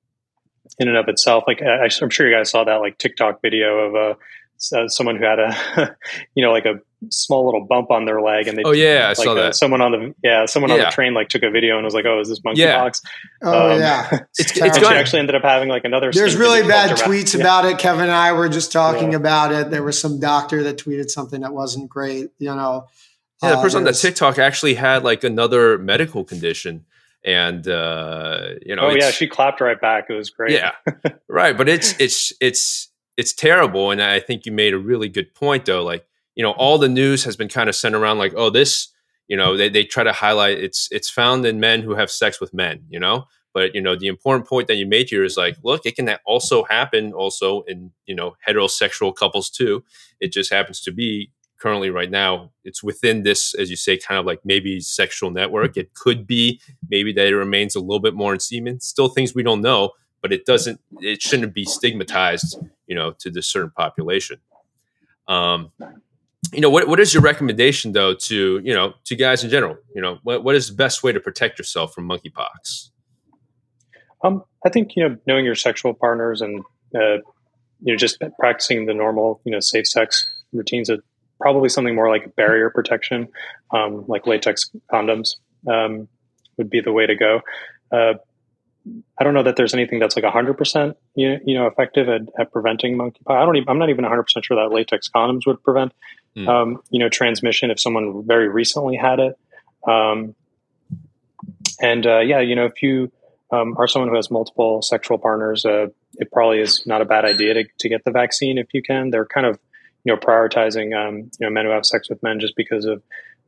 in 0.79 0.87
and 0.87 0.97
of 0.97 1.07
itself, 1.07 1.43
like 1.47 1.61
I, 1.61 1.89
am 2.01 2.09
sure 2.09 2.27
you 2.27 2.35
guys 2.35 2.49
saw 2.49 2.63
that 2.63 2.77
like 2.77 2.97
TikTok 2.97 3.41
video 3.41 3.77
of 3.79 3.95
uh, 3.95 4.75
uh, 4.75 4.87
someone 4.87 5.17
who 5.17 5.25
had 5.25 5.39
a, 5.39 5.95
you 6.35 6.43
know, 6.43 6.51
like 6.51 6.65
a 6.65 6.79
small 7.11 7.45
little 7.45 7.65
bump 7.65 7.91
on 7.91 8.05
their 8.05 8.21
leg, 8.21 8.47
and 8.47 8.57
they 8.57 8.63
oh 8.63 8.71
yeah, 8.71 9.05
I 9.05 9.07
like 9.09 9.17
saw 9.17 9.33
that. 9.33 9.55
Someone 9.55 9.81
on 9.81 9.91
the 9.91 10.15
yeah, 10.23 10.45
someone 10.45 10.69
yeah. 10.69 10.77
on 10.77 10.81
the 10.81 10.91
train 10.91 11.13
like 11.13 11.29
took 11.29 11.43
a 11.43 11.49
video 11.49 11.77
and 11.77 11.85
was 11.85 11.93
like, 11.93 12.05
"Oh, 12.05 12.19
is 12.19 12.29
this 12.29 12.39
monkeypox?" 12.41 13.01
Yeah. 13.03 13.09
Oh 13.43 13.71
um, 13.71 13.79
yeah, 13.79 14.07
it's, 14.11 14.39
it's, 14.39 14.57
it's 14.57 14.77
she 14.77 14.85
actually 14.85 15.19
ended 15.19 15.35
up 15.35 15.43
having 15.43 15.69
like 15.69 15.85
another. 15.85 16.11
There's 16.11 16.35
really 16.35 16.61
bad 16.67 16.97
tweets 16.97 17.39
about, 17.39 17.65
it. 17.65 17.77
Kevin 17.77 18.03
and 18.03 18.11
I 18.11 18.33
were 18.33 18.49
just 18.49 18.71
talking 18.71 19.11
yeah. 19.11 19.17
about 19.17 19.51
it. 19.51 19.71
There 19.71 19.83
was 19.83 19.99
some 19.99 20.19
doctor 20.19 20.63
that 20.63 20.77
tweeted 20.77 21.09
something 21.09 21.41
that 21.41 21.53
wasn't 21.53 21.89
great. 21.89 22.29
You 22.37 22.55
know, 22.55 22.87
yeah, 23.41 23.51
the 23.51 23.57
uh, 23.57 23.61
person 23.61 23.79
on 23.79 23.83
the 23.83 23.93
TikTok 23.93 24.39
actually 24.39 24.75
had 24.75 25.03
like 25.03 25.23
another 25.23 25.77
medical 25.77 26.23
condition 26.23 26.85
and 27.25 27.67
uh 27.67 28.49
you 28.61 28.75
know 28.75 28.83
oh 28.83 28.89
yeah 28.91 29.09
she 29.09 29.27
clapped 29.27 29.59
right 29.59 29.81
back 29.81 30.05
it 30.09 30.13
was 30.13 30.29
great 30.29 30.51
yeah 30.51 30.71
right 31.27 31.57
but 31.57 31.67
it's 31.67 31.99
it's 31.99 32.31
it's 32.39 32.89
it's 33.17 33.33
terrible 33.33 33.89
and 33.89 34.01
i 34.01 34.19
think 34.19 34.45
you 34.45 34.51
made 34.51 34.73
a 34.73 34.77
really 34.77 35.09
good 35.09 35.33
point 35.33 35.65
though 35.65 35.83
like 35.83 36.05
you 36.35 36.43
know 36.43 36.51
all 36.51 36.77
the 36.77 36.89
news 36.89 37.23
has 37.23 37.35
been 37.35 37.49
kind 37.49 37.69
of 37.69 37.75
sent 37.75 37.95
around 37.95 38.17
like 38.17 38.33
oh 38.35 38.49
this 38.49 38.89
you 39.27 39.37
know 39.37 39.57
they, 39.57 39.69
they 39.69 39.83
try 39.83 40.03
to 40.03 40.13
highlight 40.13 40.57
it's 40.57 40.87
it's 40.91 41.09
found 41.09 41.45
in 41.45 41.59
men 41.59 41.81
who 41.81 41.95
have 41.95 42.11
sex 42.11 42.39
with 42.39 42.53
men 42.53 42.83
you 42.89 42.99
know? 42.99 43.25
But 43.53 43.73
you 43.73 43.81
know 43.81 43.95
the 43.95 44.07
important 44.07 44.47
point 44.47 44.67
that 44.67 44.75
you 44.75 44.85
made 44.85 45.09
here 45.09 45.23
is 45.23 45.37
like 45.37 45.57
look 45.63 45.85
it 45.85 45.95
can 45.95 46.09
also 46.25 46.63
happen 46.65 47.13
also 47.13 47.61
in 47.61 47.91
you 48.05 48.13
know 48.13 48.35
heterosexual 48.47 49.15
couples 49.15 49.49
too. 49.49 49.83
It 50.19 50.33
just 50.33 50.51
happens 50.51 50.81
to 50.81 50.91
be 50.91 51.31
currently 51.57 51.89
right 51.89 52.11
now 52.11 52.51
it's 52.65 52.83
within 52.83 53.23
this 53.23 53.55
as 53.55 53.69
you 53.69 53.77
say 53.77 53.97
kind 53.97 54.19
of 54.19 54.25
like 54.25 54.41
maybe 54.43 54.81
sexual 54.81 55.31
network. 55.31 55.77
It 55.77 55.93
could 55.93 56.27
be 56.27 56.59
maybe 56.89 57.13
that 57.13 57.27
it 57.27 57.35
remains 57.35 57.75
a 57.75 57.79
little 57.79 58.01
bit 58.01 58.13
more 58.13 58.33
in 58.33 58.41
semen. 58.41 58.81
Still 58.81 59.07
things 59.07 59.33
we 59.33 59.43
don't 59.43 59.61
know 59.61 59.91
but 60.25 60.33
it 60.33 60.43
doesn't 60.43 60.81
it 61.01 61.21
shouldn't 61.21 61.53
be 61.53 61.63
stigmatized 61.63 62.57
you 62.87 62.95
know 62.95 63.11
to 63.19 63.29
this 63.29 63.47
certain 63.47 63.69
population. 63.69 64.39
Um, 65.27 65.71
you 66.53 66.61
know 66.61 66.69
what, 66.69 66.87
what 66.87 66.99
is 66.99 67.13
your 67.13 67.23
recommendation 67.23 67.91
though 67.91 68.13
to 68.13 68.61
you 68.63 68.73
know 68.73 68.93
to 69.05 69.15
guys 69.15 69.43
in 69.43 69.49
general? 69.49 69.77
You 69.95 70.01
know 70.01 70.19
what, 70.23 70.43
what 70.43 70.55
is 70.55 70.69
the 70.69 70.75
best 70.75 71.03
way 71.03 71.11
to 71.11 71.19
protect 71.19 71.59
yourself 71.59 71.93
from 71.93 72.07
monkeypox? 72.07 72.89
Um, 74.23 74.43
i 74.65 74.69
think 74.69 74.95
you 74.95 75.07
know 75.07 75.17
knowing 75.27 75.45
your 75.45 75.55
sexual 75.55 75.93
partners 75.93 76.41
and 76.41 76.63
uh, 76.95 77.17
you 77.81 77.93
know 77.93 77.95
just 77.95 78.21
practicing 78.39 78.85
the 78.85 78.93
normal 78.93 79.39
you 79.45 79.51
know 79.51 79.59
safe 79.59 79.87
sex 79.87 80.25
routines 80.51 80.89
are 80.89 80.97
probably 81.39 81.69
something 81.69 81.93
more 81.93 82.09
like 82.09 82.35
barrier 82.35 82.69
protection 82.69 83.27
um, 83.71 84.05
like 84.07 84.25
latex 84.25 84.71
condoms 84.91 85.35
um, 85.69 86.07
would 86.57 86.69
be 86.69 86.81
the 86.81 86.91
way 86.91 87.05
to 87.05 87.15
go. 87.15 87.41
Uh, 87.91 88.13
I 89.17 89.23
don't 89.23 89.33
know 89.33 89.43
that 89.43 89.55
there's 89.55 89.73
anything 89.73 89.99
that's 89.99 90.15
like 90.15 90.25
100% 90.25 90.95
you, 91.15 91.39
you 91.45 91.55
know 91.55 91.67
effective 91.67 92.07
at, 92.07 92.21
at 92.39 92.51
preventing 92.51 92.97
monkeypox. 92.97 93.35
I 93.35 93.45
don't 93.45 93.55
even, 93.57 93.69
I'm 93.69 93.79
not 93.79 93.89
even 93.89 94.05
100% 94.05 94.25
sure 94.43 94.57
that 94.57 94.73
latex 94.73 95.09
condoms 95.09 95.47
would 95.47 95.63
prevent 95.63 95.93
mm. 96.35 96.47
um, 96.47 96.81
you 96.89 96.99
know 96.99 97.09
transmission 97.09 97.71
if 97.71 97.79
someone 97.79 98.23
very 98.25 98.47
recently 98.47 98.95
had 98.95 99.19
it. 99.19 99.39
Um, 99.87 100.35
and 101.81 102.05
uh, 102.05 102.19
yeah, 102.19 102.39
you 102.39 102.55
know 102.55 102.65
if 102.65 102.81
you 102.81 103.11
um, 103.51 103.75
are 103.77 103.87
someone 103.87 104.09
who 104.09 104.15
has 104.15 104.31
multiple 104.31 104.81
sexual 104.81 105.17
partners, 105.17 105.65
uh, 105.65 105.87
it 106.15 106.31
probably 106.31 106.59
is 106.59 106.85
not 106.85 107.01
a 107.01 107.05
bad 107.05 107.25
idea 107.25 107.53
to, 107.53 107.63
to 107.79 107.89
get 107.89 108.03
the 108.03 108.11
vaccine 108.11 108.57
if 108.57 108.67
you 108.73 108.81
can. 108.81 109.09
They're 109.09 109.25
kind 109.25 109.45
of 109.45 109.59
you 110.03 110.13
know 110.13 110.19
prioritizing 110.19 110.95
um, 110.95 111.17
you 111.39 111.47
know 111.47 111.49
men 111.49 111.65
who 111.65 111.71
have 111.71 111.85
sex 111.85 112.09
with 112.09 112.21
men 112.23 112.39
just 112.39 112.55
because 112.55 112.85
of 112.85 113.03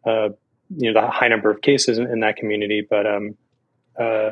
uh, 0.05 0.29
you 0.75 0.91
know 0.91 1.01
the 1.01 1.07
high 1.07 1.27
number 1.27 1.49
of 1.49 1.61
cases 1.61 1.97
in, 1.97 2.07
in 2.07 2.19
that 2.21 2.37
community, 2.37 2.85
but 2.87 3.05
um, 3.05 3.37
uh, 3.99 4.31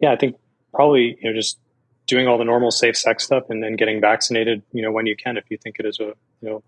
yeah, 0.00 0.12
I 0.12 0.16
think 0.16 0.36
probably 0.72 1.18
you 1.20 1.30
know 1.30 1.36
just 1.36 1.58
doing 2.06 2.28
all 2.28 2.38
the 2.38 2.44
normal 2.44 2.70
safe 2.70 2.96
sex 2.96 3.24
stuff 3.24 3.44
and 3.48 3.62
then 3.62 3.76
getting 3.76 4.00
vaccinated, 4.00 4.62
you 4.72 4.82
know, 4.82 4.92
when 4.92 5.06
you 5.06 5.16
can, 5.16 5.36
if 5.36 5.44
you 5.50 5.56
think 5.56 5.76
it 5.78 5.86
is 5.86 5.98
a, 6.00 6.14
you 6.40 6.50
know. 6.50 6.62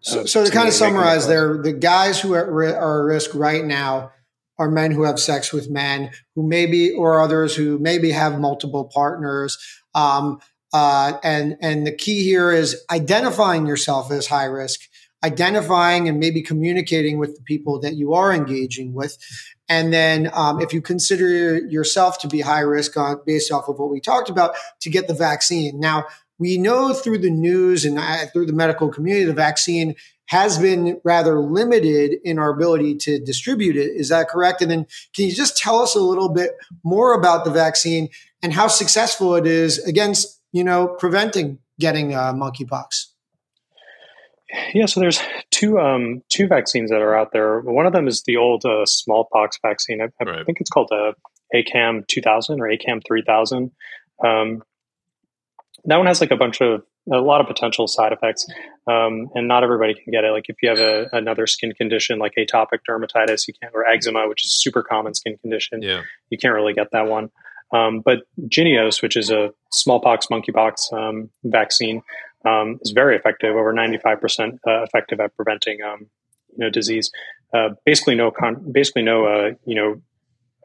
So, 0.00 0.24
so 0.24 0.44
to 0.44 0.50
kind 0.50 0.66
of 0.66 0.74
summarize 0.74 1.28
there, 1.28 1.62
the 1.62 1.72
guys 1.72 2.20
who 2.20 2.34
are, 2.34 2.44
are 2.44 3.10
at 3.10 3.14
risk 3.14 3.34
right 3.34 3.64
now 3.64 4.10
are 4.58 4.70
men 4.70 4.90
who 4.90 5.04
have 5.04 5.20
sex 5.20 5.52
with 5.52 5.70
men 5.70 6.10
who 6.34 6.42
maybe, 6.42 6.90
or 6.90 7.20
others 7.20 7.54
who 7.54 7.78
maybe 7.78 8.10
have 8.10 8.40
multiple 8.40 8.90
partners. 8.92 9.58
Um, 9.94 10.40
uh, 10.72 11.18
and, 11.22 11.56
and 11.60 11.86
the 11.86 11.92
key 11.92 12.24
here 12.24 12.50
is 12.50 12.82
identifying 12.90 13.66
yourself 13.66 14.10
as 14.10 14.26
high 14.26 14.46
risk, 14.46 14.80
identifying 15.24 16.08
and 16.08 16.18
maybe 16.18 16.42
communicating 16.42 17.18
with 17.18 17.36
the 17.36 17.42
people 17.42 17.80
that 17.80 17.94
you 17.94 18.12
are 18.12 18.32
engaging 18.32 18.92
with. 18.92 19.16
And 19.68 19.92
then, 19.92 20.30
um, 20.34 20.60
if 20.60 20.72
you 20.72 20.82
consider 20.82 21.58
yourself 21.58 22.18
to 22.20 22.28
be 22.28 22.40
high 22.40 22.60
risk 22.60 22.96
on, 22.96 23.20
based 23.24 23.52
off 23.52 23.68
of 23.68 23.78
what 23.78 23.90
we 23.90 24.00
talked 24.00 24.28
about, 24.28 24.54
to 24.80 24.90
get 24.90 25.08
the 25.08 25.14
vaccine. 25.14 25.80
Now, 25.80 26.04
we 26.38 26.58
know 26.58 26.92
through 26.92 27.18
the 27.18 27.30
news 27.30 27.84
and 27.84 27.98
uh, 27.98 28.26
through 28.32 28.46
the 28.46 28.52
medical 28.52 28.88
community, 28.90 29.24
the 29.24 29.32
vaccine 29.32 29.94
has 30.26 30.58
been 30.58 31.00
rather 31.04 31.38
limited 31.38 32.18
in 32.24 32.38
our 32.38 32.50
ability 32.50 32.96
to 32.96 33.20
distribute 33.20 33.76
it. 33.76 33.90
Is 33.94 34.08
that 34.08 34.28
correct? 34.28 34.60
And 34.60 34.70
then, 34.70 34.86
can 35.14 35.26
you 35.26 35.32
just 35.32 35.56
tell 35.56 35.80
us 35.80 35.94
a 35.94 36.00
little 36.00 36.28
bit 36.28 36.52
more 36.82 37.14
about 37.14 37.44
the 37.44 37.50
vaccine 37.50 38.08
and 38.42 38.52
how 38.52 38.66
successful 38.66 39.36
it 39.36 39.46
is 39.46 39.78
against, 39.84 40.40
you 40.52 40.64
know, 40.64 40.88
preventing 40.88 41.58
getting 41.78 42.14
uh, 42.14 42.32
monkeypox? 42.32 43.11
Yeah, 44.74 44.86
so 44.86 45.00
there's 45.00 45.20
two 45.50 45.78
um, 45.78 46.22
two 46.28 46.46
vaccines 46.46 46.90
that 46.90 47.00
are 47.00 47.16
out 47.16 47.32
there. 47.32 47.60
One 47.60 47.86
of 47.86 47.92
them 47.92 48.06
is 48.06 48.22
the 48.24 48.36
old 48.36 48.64
uh, 48.64 48.84
smallpox 48.84 49.58
vaccine. 49.62 50.00
I, 50.00 50.08
I 50.20 50.30
right. 50.30 50.46
think 50.46 50.60
it's 50.60 50.70
called 50.70 50.90
uh, 50.92 51.12
ACAM 51.54 52.06
2000 52.06 52.60
or 52.60 52.68
ACAM 52.68 53.02
3000. 53.06 53.70
Um, 54.24 54.62
that 55.84 55.96
one 55.96 56.06
has 56.06 56.20
like 56.20 56.30
a 56.30 56.36
bunch 56.36 56.60
of 56.60 56.82
a 57.10 57.18
lot 57.18 57.40
of 57.40 57.48
potential 57.48 57.88
side 57.88 58.12
effects, 58.12 58.46
um, 58.86 59.28
and 59.34 59.48
not 59.48 59.64
everybody 59.64 59.94
can 59.94 60.12
get 60.12 60.24
it. 60.24 60.30
Like 60.30 60.44
if 60.48 60.56
you 60.62 60.68
have 60.68 60.78
a, 60.78 61.08
another 61.12 61.46
skin 61.46 61.72
condition 61.72 62.18
like 62.18 62.34
atopic 62.38 62.80
dermatitis, 62.88 63.48
you 63.48 63.54
can't, 63.60 63.74
or 63.74 63.86
eczema, 63.86 64.28
which 64.28 64.44
is 64.44 64.50
a 64.50 64.58
super 64.60 64.82
common 64.82 65.14
skin 65.14 65.36
condition. 65.38 65.82
Yeah. 65.82 66.02
you 66.30 66.38
can't 66.38 66.54
really 66.54 66.74
get 66.74 66.88
that 66.92 67.08
one. 67.08 67.30
Um, 67.72 68.00
but 68.00 68.20
Jynneos, 68.40 69.02
which 69.02 69.16
is 69.16 69.30
a 69.30 69.52
smallpox, 69.72 70.26
monkeypox 70.26 70.92
um, 70.92 71.30
vaccine, 71.42 72.02
um, 72.44 72.78
is 72.82 72.92
very 72.92 73.16
effective, 73.16 73.54
over 73.54 73.72
95% 73.72 74.58
uh, 74.66 74.82
effective 74.82 75.20
at 75.20 75.34
preventing, 75.36 75.82
um, 75.82 76.06
you 76.50 76.58
know, 76.58 76.70
disease. 76.70 77.10
Uh, 77.54 77.70
basically 77.84 78.14
no, 78.14 78.30
con- 78.30 78.72
basically 78.72 79.02
no, 79.02 79.26
uh, 79.26 79.50
you 79.64 79.74
know, 79.74 80.02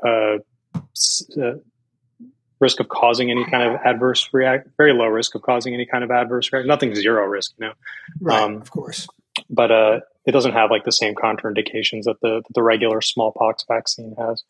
uh, 0.06 0.38
uh, 1.42 1.54
risk 2.60 2.80
of 2.80 2.88
causing 2.90 3.30
any 3.30 3.46
kind 3.46 3.70
of 3.70 3.80
adverse 3.86 4.30
react, 4.34 4.70
very 4.78 4.94
low 4.94 5.06
risk 5.06 5.36
of 5.36 5.42
causing 5.42 5.74
any 5.74 5.86
kind 5.86 6.04
of 6.04 6.12
adverse 6.12 6.52
react, 6.52 6.68
nothing 6.68 6.96
zero 6.96 7.26
risk, 7.26 7.54
you 7.60 7.68
know. 7.68 7.74
Right, 8.20 8.42
um, 8.42 8.62
of 8.62 8.72
course. 8.72 9.08
But 9.50 9.72
uh, 9.72 10.00
it 10.26 10.32
doesn't 10.32 10.54
have 10.54 10.72
like 10.72 10.84
the 10.84 10.92
same 10.92 11.14
contraindications 11.14 12.04
that 12.04 12.18
the, 12.22 12.42
that 12.42 12.54
the 12.54 12.64
regular 12.64 13.02
smallpox 13.02 13.64
vaccine 13.68 14.16
has. 14.18 14.44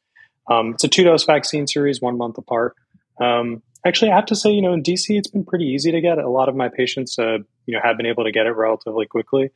Um, 0.49 0.73
it's 0.73 0.83
a 0.83 0.87
two 0.87 1.03
dose 1.03 1.25
vaccine 1.25 1.67
series, 1.67 2.01
one 2.01 2.17
month 2.17 2.37
apart. 2.37 2.75
Um, 3.19 3.61
Actually, 3.85 4.11
I 4.11 4.15
have 4.15 4.25
to 4.27 4.35
say, 4.35 4.51
you 4.51 4.61
know, 4.61 4.73
in 4.73 4.83
DC, 4.83 5.05
it's 5.09 5.29
been 5.29 5.45
pretty 5.45 5.65
easy 5.65 5.91
to 5.91 6.01
get. 6.01 6.17
A 6.17 6.29
lot 6.29 6.49
of 6.49 6.55
my 6.55 6.69
patients, 6.69 7.17
uh, 7.17 7.37
you 7.65 7.73
know, 7.73 7.79
have 7.83 7.97
been 7.97 8.05
able 8.05 8.23
to 8.23 8.31
get 8.31 8.45
it 8.45 8.51
relatively 8.51 9.05
quickly. 9.05 9.51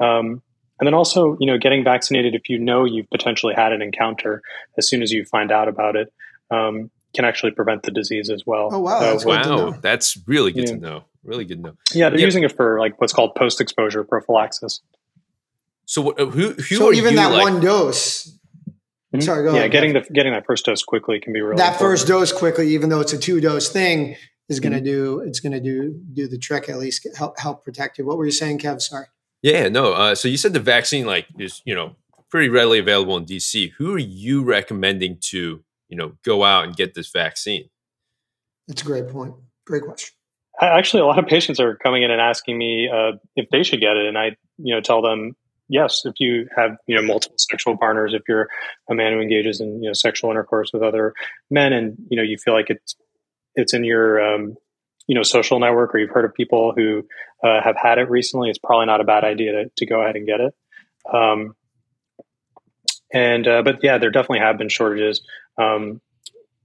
Um, 0.00 0.42
and 0.78 0.86
then 0.86 0.94
also, 0.94 1.36
you 1.40 1.46
know, 1.46 1.58
getting 1.58 1.84
vaccinated 1.84 2.34
if 2.34 2.48
you 2.48 2.58
know 2.58 2.84
you've 2.84 3.08
potentially 3.10 3.54
had 3.54 3.72
an 3.72 3.82
encounter 3.82 4.42
as 4.76 4.88
soon 4.88 5.02
as 5.02 5.10
you 5.10 5.24
find 5.24 5.50
out 5.50 5.68
about 5.68 5.96
it 5.96 6.12
um, 6.50 6.90
can 7.14 7.24
actually 7.24 7.52
prevent 7.52 7.82
the 7.82 7.90
disease 7.90 8.28
as 8.28 8.44
well. 8.46 8.68
Oh 8.70 8.80
wow! 8.80 9.00
That's 9.00 9.24
wow, 9.24 9.70
that's 9.80 10.18
really 10.26 10.52
good 10.52 10.68
yeah. 10.68 10.74
to 10.74 10.80
know. 10.80 11.04
Really 11.24 11.44
good 11.44 11.62
to 11.62 11.70
know. 11.70 11.76
Yeah, 11.92 12.10
they're 12.10 12.18
yeah. 12.18 12.26
using 12.26 12.44
it 12.44 12.54
for 12.54 12.78
like 12.78 13.00
what's 13.00 13.12
called 13.12 13.34
post-exposure 13.34 14.04
prophylaxis. 14.04 14.80
So, 15.86 16.12
who, 16.12 16.52
who 16.52 16.62
so 16.62 16.92
even 16.92 17.14
that 17.14 17.32
like, 17.32 17.42
one 17.42 17.60
dose 17.60 18.35
Mm-hmm. 19.18 19.26
Sorry, 19.26 19.44
go 19.44 19.52
yeah, 19.52 19.60
ahead. 19.60 19.72
getting 19.72 19.92
the 19.92 20.00
getting 20.12 20.32
that 20.32 20.46
first 20.46 20.64
dose 20.64 20.82
quickly 20.82 21.20
can 21.20 21.32
be 21.32 21.40
really 21.40 21.56
that 21.56 21.74
important. 21.74 21.90
first 21.90 22.06
dose 22.06 22.32
quickly, 22.32 22.68
even 22.68 22.88
though 22.88 23.00
it's 23.00 23.12
a 23.12 23.18
two 23.18 23.40
dose 23.40 23.68
thing, 23.68 24.16
is 24.48 24.60
going 24.60 24.72
to 24.72 24.78
mm-hmm. 24.78 24.84
do 24.84 25.20
it's 25.20 25.40
going 25.40 25.52
to 25.52 25.60
do 25.60 26.00
do 26.12 26.28
the 26.28 26.38
trick 26.38 26.68
at 26.68 26.78
least 26.78 27.06
help 27.16 27.38
help 27.38 27.64
protect 27.64 27.98
you. 27.98 28.06
What 28.06 28.18
were 28.18 28.24
you 28.24 28.32
saying, 28.32 28.58
Kev? 28.58 28.80
Sorry. 28.80 29.06
Yeah, 29.42 29.68
no. 29.68 29.92
Uh, 29.92 30.14
so 30.14 30.28
you 30.28 30.36
said 30.36 30.52
the 30.52 30.60
vaccine 30.60 31.06
like 31.06 31.26
is 31.38 31.62
you 31.64 31.74
know 31.74 31.96
pretty 32.30 32.48
readily 32.48 32.78
available 32.78 33.16
in 33.16 33.24
DC. 33.24 33.72
Who 33.78 33.92
are 33.92 33.98
you 33.98 34.42
recommending 34.42 35.18
to 35.26 35.62
you 35.88 35.96
know 35.96 36.12
go 36.24 36.44
out 36.44 36.64
and 36.64 36.76
get 36.76 36.94
this 36.94 37.10
vaccine? 37.10 37.68
That's 38.68 38.82
a 38.82 38.84
great 38.84 39.08
point. 39.08 39.34
Great 39.66 39.82
question. 39.82 40.14
Actually, 40.60 41.02
a 41.02 41.06
lot 41.06 41.18
of 41.18 41.26
patients 41.26 41.60
are 41.60 41.76
coming 41.76 42.02
in 42.02 42.10
and 42.10 42.20
asking 42.20 42.56
me 42.56 42.88
uh, 42.92 43.12
if 43.36 43.48
they 43.50 43.62
should 43.62 43.80
get 43.80 43.96
it, 43.96 44.06
and 44.06 44.16
I 44.16 44.36
you 44.58 44.74
know 44.74 44.80
tell 44.80 45.02
them 45.02 45.36
yes, 45.68 46.02
if 46.04 46.14
you 46.18 46.48
have 46.56 46.76
you 46.86 46.96
know 46.96 47.02
multiple 47.02 47.38
sexual 47.38 47.76
partners, 47.76 48.14
if 48.14 48.22
you're 48.28 48.48
a 48.90 48.94
man 48.94 49.12
who 49.12 49.20
engages 49.20 49.60
in 49.60 49.82
you 49.82 49.88
know 49.88 49.92
sexual 49.92 50.30
intercourse 50.30 50.72
with 50.72 50.82
other 50.82 51.14
men, 51.50 51.72
and 51.72 51.96
you 52.08 52.16
know 52.16 52.22
you 52.22 52.38
feel 52.38 52.54
like 52.54 52.70
it's 52.70 52.96
it's 53.54 53.74
in 53.74 53.84
your 53.84 54.20
um, 54.20 54.56
you 55.06 55.14
know 55.14 55.22
social 55.22 55.60
network, 55.60 55.94
or 55.94 55.98
you've 55.98 56.10
heard 56.10 56.24
of 56.24 56.34
people 56.34 56.72
who 56.76 57.06
uh, 57.42 57.60
have 57.62 57.76
had 57.76 57.98
it 57.98 58.10
recently, 58.10 58.50
it's 58.50 58.58
probably 58.58 58.86
not 58.86 59.00
a 59.00 59.04
bad 59.04 59.24
idea 59.24 59.52
to, 59.52 59.70
to 59.76 59.86
go 59.86 60.02
ahead 60.02 60.16
and 60.16 60.26
get 60.26 60.40
it. 60.40 60.54
Um, 61.12 61.54
and 63.12 63.46
uh, 63.46 63.62
but 63.62 63.80
yeah, 63.82 63.98
there 63.98 64.10
definitely 64.10 64.40
have 64.40 64.58
been 64.58 64.68
shortages. 64.68 65.22
Um, 65.58 66.00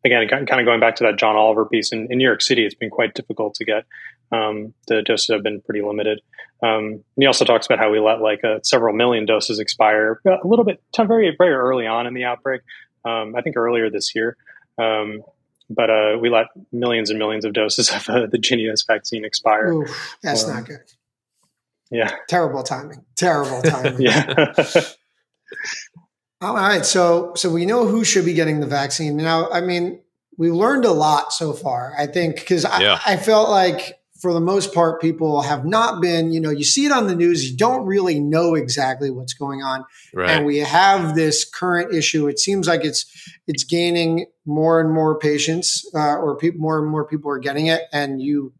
again, 0.03 0.27
kind 0.27 0.59
of 0.59 0.65
going 0.65 0.79
back 0.79 0.95
to 0.97 1.03
that 1.05 1.17
John 1.17 1.35
Oliver 1.35 1.65
piece 1.65 1.91
in, 1.91 2.07
in 2.09 2.17
New 2.17 2.25
York 2.25 2.41
City, 2.41 2.65
it's 2.65 2.75
been 2.75 2.89
quite 2.89 3.13
difficult 3.13 3.55
to 3.55 3.65
get. 3.65 3.85
Um, 4.31 4.73
the 4.87 5.01
doses 5.01 5.27
have 5.27 5.43
been 5.43 5.61
pretty 5.61 5.81
limited. 5.81 6.21
Um, 6.63 6.83
and 6.85 7.03
he 7.17 7.25
also 7.25 7.43
talks 7.43 7.65
about 7.65 7.79
how 7.79 7.89
we 7.89 7.99
let 7.99 8.21
like 8.21 8.43
uh, 8.43 8.59
several 8.63 8.93
million 8.93 9.25
doses 9.25 9.59
expire 9.59 10.21
a 10.25 10.47
little 10.47 10.63
bit, 10.63 10.81
very 10.95 11.35
very 11.35 11.53
early 11.53 11.87
on 11.87 12.05
in 12.07 12.13
the 12.13 12.23
outbreak. 12.23 12.61
Um, 13.03 13.35
I 13.35 13.41
think 13.41 13.57
earlier 13.57 13.89
this 13.89 14.13
year, 14.13 14.37
um, 14.77 15.23
but 15.69 15.89
uh, 15.89 16.17
we 16.21 16.29
let 16.29 16.47
millions 16.71 17.09
and 17.09 17.17
millions 17.17 17.45
of 17.45 17.53
doses 17.53 17.89
of 17.93 18.07
uh, 18.09 18.27
the 18.27 18.37
Jynneos 18.37 18.85
vaccine 18.85 19.25
expire. 19.25 19.73
Oof, 19.73 20.17
that's 20.21 20.47
not 20.47 20.65
good. 20.65 20.81
Yeah, 21.89 22.11
terrible 22.29 22.63
timing. 22.63 23.03
Terrible 23.15 23.61
timing. 23.63 24.01
yeah. 24.01 24.51
All 26.41 26.55
right, 26.55 26.85
so 26.85 27.33
so 27.35 27.51
we 27.51 27.65
know 27.65 27.87
who 27.87 28.03
should 28.03 28.25
be 28.25 28.33
getting 28.33 28.59
the 28.59 28.67
vaccine 28.67 29.17
now. 29.17 29.49
I 29.49 29.61
mean, 29.61 29.99
we 30.37 30.51
learned 30.51 30.85
a 30.85 30.91
lot 30.91 31.33
so 31.33 31.53
far. 31.53 31.93
I 31.97 32.05
think 32.07 32.35
because 32.35 32.63
yeah. 32.63 32.99
I, 33.05 33.13
I 33.13 33.17
felt 33.17 33.49
like 33.49 34.00
for 34.21 34.33
the 34.33 34.39
most 34.39 34.73
part, 34.73 35.01
people 35.01 35.41
have 35.41 35.65
not 35.65 35.99
been, 35.99 36.31
you 36.31 36.39
know, 36.39 36.51
you 36.51 36.63
see 36.63 36.85
it 36.85 36.91
on 36.91 37.07
the 37.07 37.15
news, 37.15 37.49
you 37.49 37.57
don't 37.57 37.87
really 37.87 38.19
know 38.19 38.53
exactly 38.53 39.09
what's 39.09 39.33
going 39.33 39.63
on. 39.63 39.83
Right. 40.13 40.29
And 40.29 40.45
we 40.45 40.57
have 40.59 41.15
this 41.15 41.43
current 41.43 41.93
issue. 41.93 42.27
It 42.27 42.37
seems 42.37 42.67
like 42.67 42.85
it's 42.85 43.05
it's 43.47 43.63
gaining 43.63 44.27
more 44.45 44.79
and 44.79 44.91
more 44.91 45.17
patients, 45.17 45.89
uh, 45.95 46.17
or 46.17 46.37
pe- 46.37 46.51
more 46.51 46.79
and 46.79 46.87
more 46.87 47.05
people 47.05 47.31
are 47.31 47.39
getting 47.39 47.67
it, 47.67 47.81
and 47.91 48.21
you 48.21 48.53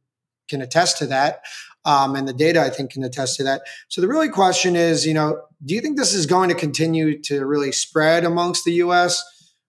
can 0.50 0.62
attest 0.62 0.98
to 0.98 1.06
that. 1.08 1.44
Um, 1.86 2.16
and 2.16 2.28
the 2.28 2.34
data, 2.34 2.62
I 2.62 2.70
think, 2.70 2.92
can 2.92 3.04
attest 3.04 3.38
to 3.38 3.44
that. 3.44 3.62
So 3.88 4.02
the 4.02 4.08
really 4.08 4.30
question 4.30 4.76
is, 4.76 5.06
you 5.06 5.14
know, 5.14 5.42
do 5.64 5.76
you 5.76 5.82
think 5.82 5.98
this 5.98 6.14
is 6.14 6.26
going 6.26 6.50
to 6.50 6.56
continue 6.56 7.20
to 7.24 7.46
really 7.46 7.72
spread 7.72 8.24
amongst 8.24 8.66
the 8.66 8.74
U.S., 8.74 9.24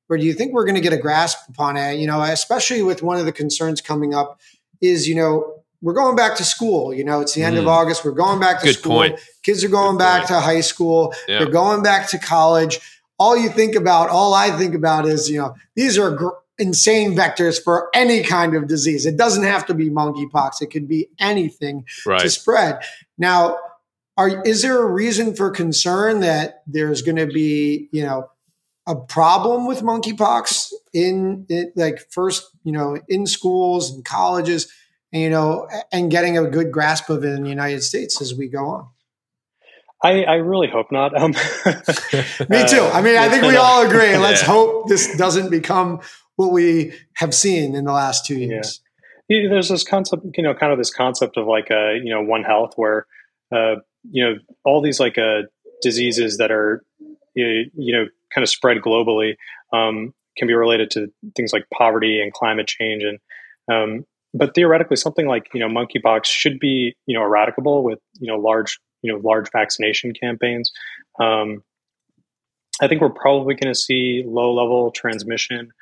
or 0.09 0.19
do 0.19 0.25
you 0.25 0.35
think 0.35 0.53
we're 0.53 0.65
going 0.65 0.75
to 0.75 0.81
get 0.83 0.93
a 0.93 0.99
grasp 0.99 1.39
upon 1.49 1.77
it? 1.77 1.99
You 1.99 2.07
know, 2.07 2.21
especially 2.23 2.83
with 2.83 3.03
one 3.03 3.19
of 3.19 3.25
the 3.25 3.33
concerns 3.33 3.81
coming 3.81 4.15
up 4.15 4.41
is, 4.83 5.09
you 5.09 5.15
know, 5.15 5.52
we're 5.83 5.93
going 5.93 6.17
back 6.17 6.37
to 6.37 6.45
school. 6.45 6.95
You 6.95 7.05
know, 7.05 7.21
it's 7.21 7.35
the 7.35 7.43
end 7.43 7.57
mm. 7.57 7.61
of 7.61 7.69
August. 7.69 8.05
We're 8.05 8.13
going 8.13 8.41
back 8.41 8.61
to 8.61 8.67
Good 8.67 8.77
school. 8.77 8.93
Point. 8.93 9.21
Kids 9.43 9.63
are 9.65 9.69
going 9.69 9.97
Good 9.97 10.05
back 10.05 10.19
point. 10.21 10.29
to 10.29 10.41
high 10.41 10.61
school. 10.61 11.13
Yeah. 11.29 11.41
They're 11.41 11.51
going 11.51 11.83
back 11.83 12.09
to 12.11 12.19
college. 12.19 12.81
All 13.19 13.37
you 13.37 13.51
think 13.51 13.75
about, 13.75 14.09
all 14.09 14.33
I 14.33 14.51
think 14.51 14.75
about 14.75 15.07
is, 15.07 15.29
you 15.29 15.39
know, 15.39 15.55
these 15.75 15.99
are 15.99 16.11
gr- 16.13 16.31
insane 16.59 17.15
vectors 17.15 17.63
for 17.63 17.91
any 17.95 18.23
kind 18.23 18.55
of 18.55 18.69
disease. 18.69 19.05
It 19.07 19.17
doesn't 19.17 19.45
have 19.45 19.67
to 19.67 19.75
be 19.75 19.91
monkeypox. 19.91 20.63
It 20.63 20.69
could 20.69 20.89
be 20.89 21.09
anything 21.19 21.85
right. 22.07 22.21
to 22.21 22.31
spread. 22.31 22.79
Now, 23.19 23.59
are 24.17 24.43
is 24.43 24.63
there 24.63 24.81
a 24.81 24.87
reason 24.87 25.35
for 25.35 25.51
concern 25.51 26.21
that 26.21 26.63
there's 26.67 27.03
going 27.03 27.17
to 27.17 27.27
be, 27.27 27.89
you 27.93 28.03
know, 28.03 28.29
a 28.87 28.97
problem 28.97 29.67
with 29.67 29.81
monkeypox 29.81 30.73
in 30.93 31.47
it, 31.49 31.73
like 31.77 32.07
first, 32.11 32.49
you 32.63 32.73
know, 32.73 32.99
in 33.09 33.27
schools 33.27 33.91
and 33.91 34.05
colleges? 34.05 34.73
You 35.13 35.31
know, 35.31 35.69
and 35.93 36.11
getting 36.11 36.39
a 36.39 36.49
good 36.49 36.73
grasp 36.73 37.11
of 37.11 37.25
it 37.25 37.33
in 37.33 37.43
the 37.43 37.51
United 37.51 37.83
States 37.83 38.21
as 38.21 38.35
we 38.35 38.49
go 38.49 38.67
on. 38.67 38.89
I, 40.03 40.25
I 40.25 40.35
really 40.37 40.69
hope 40.69 40.91
not. 40.91 41.17
Um, 41.17 41.31
Me 42.49 42.67
too. 42.67 42.83
I 42.83 43.03
mean, 43.03 43.17
I 43.17 43.29
think 43.29 43.45
we 43.45 43.57
all 43.57 43.87
agree. 43.87 44.17
Let's 44.19 44.43
yeah. 44.43 44.49
hope 44.49 44.89
this 44.89 45.17
doesn't 45.17 45.51
become 45.51 46.01
what 46.37 46.51
we 46.51 46.93
have 47.15 47.33
seen 47.35 47.77
in 47.77 47.85
the 47.85 47.93
last 47.93 48.27
two 48.27 48.35
years. 48.35 48.81
Yeah. 49.29 49.49
There's 49.49 49.69
this 49.69 49.85
concept, 49.85 50.27
you 50.37 50.43
know, 50.43 50.55
kind 50.55 50.73
of 50.73 50.79
this 50.79 50.93
concept 50.93 51.37
of 51.37 51.47
like 51.47 51.71
a, 51.71 52.01
you 52.03 52.13
know, 52.13 52.21
one 52.21 52.43
health 52.43 52.73
where, 52.77 53.07
uh, 53.55 53.77
you 54.11 54.25
know, 54.25 54.35
all 54.65 54.83
these 54.83 54.99
like 54.99 55.17
uh, 55.19 55.43
diseases 55.83 56.39
that 56.39 56.51
are, 56.51 56.85
you 57.35 57.71
know, 57.77 58.07
kind 58.35 58.43
of 58.43 58.49
spread 58.49 58.79
globally 58.79 59.37
um, 59.73 60.13
can 60.37 60.49
be 60.49 60.55
related 60.55 60.91
to 60.93 61.13
things 61.37 61.53
like 61.53 61.67
poverty 61.73 62.21
and 62.21 62.33
climate 62.33 62.67
change. 62.67 63.05
And 63.05 63.19
um, 63.73 64.05
but 64.35 64.55
theoretically, 64.55 64.97
something 64.97 65.27
like 65.27 65.49
you 65.55 65.61
know 65.61 65.69
monkeypox 65.69 66.27
should 66.27 66.59
be 66.59 66.95
you 67.07 67.19
know 67.19 67.23
eradicable 67.23 67.83
with 67.83 67.99
you 68.21 68.27
know 68.27 68.39
large 68.39 68.79
you 69.03 69.13
know 69.13 69.19
large 69.19 69.51
vaccination 69.53 70.13
campaigns. 70.13 70.73
Um, 71.21 71.63
I 72.81 72.89
think 72.89 73.01
we're 73.01 73.11
probably 73.11 73.55
going 73.55 73.73
to 73.73 73.79
see 73.79 74.25
low 74.27 74.53
level 74.55 74.91
transmission 74.91 75.73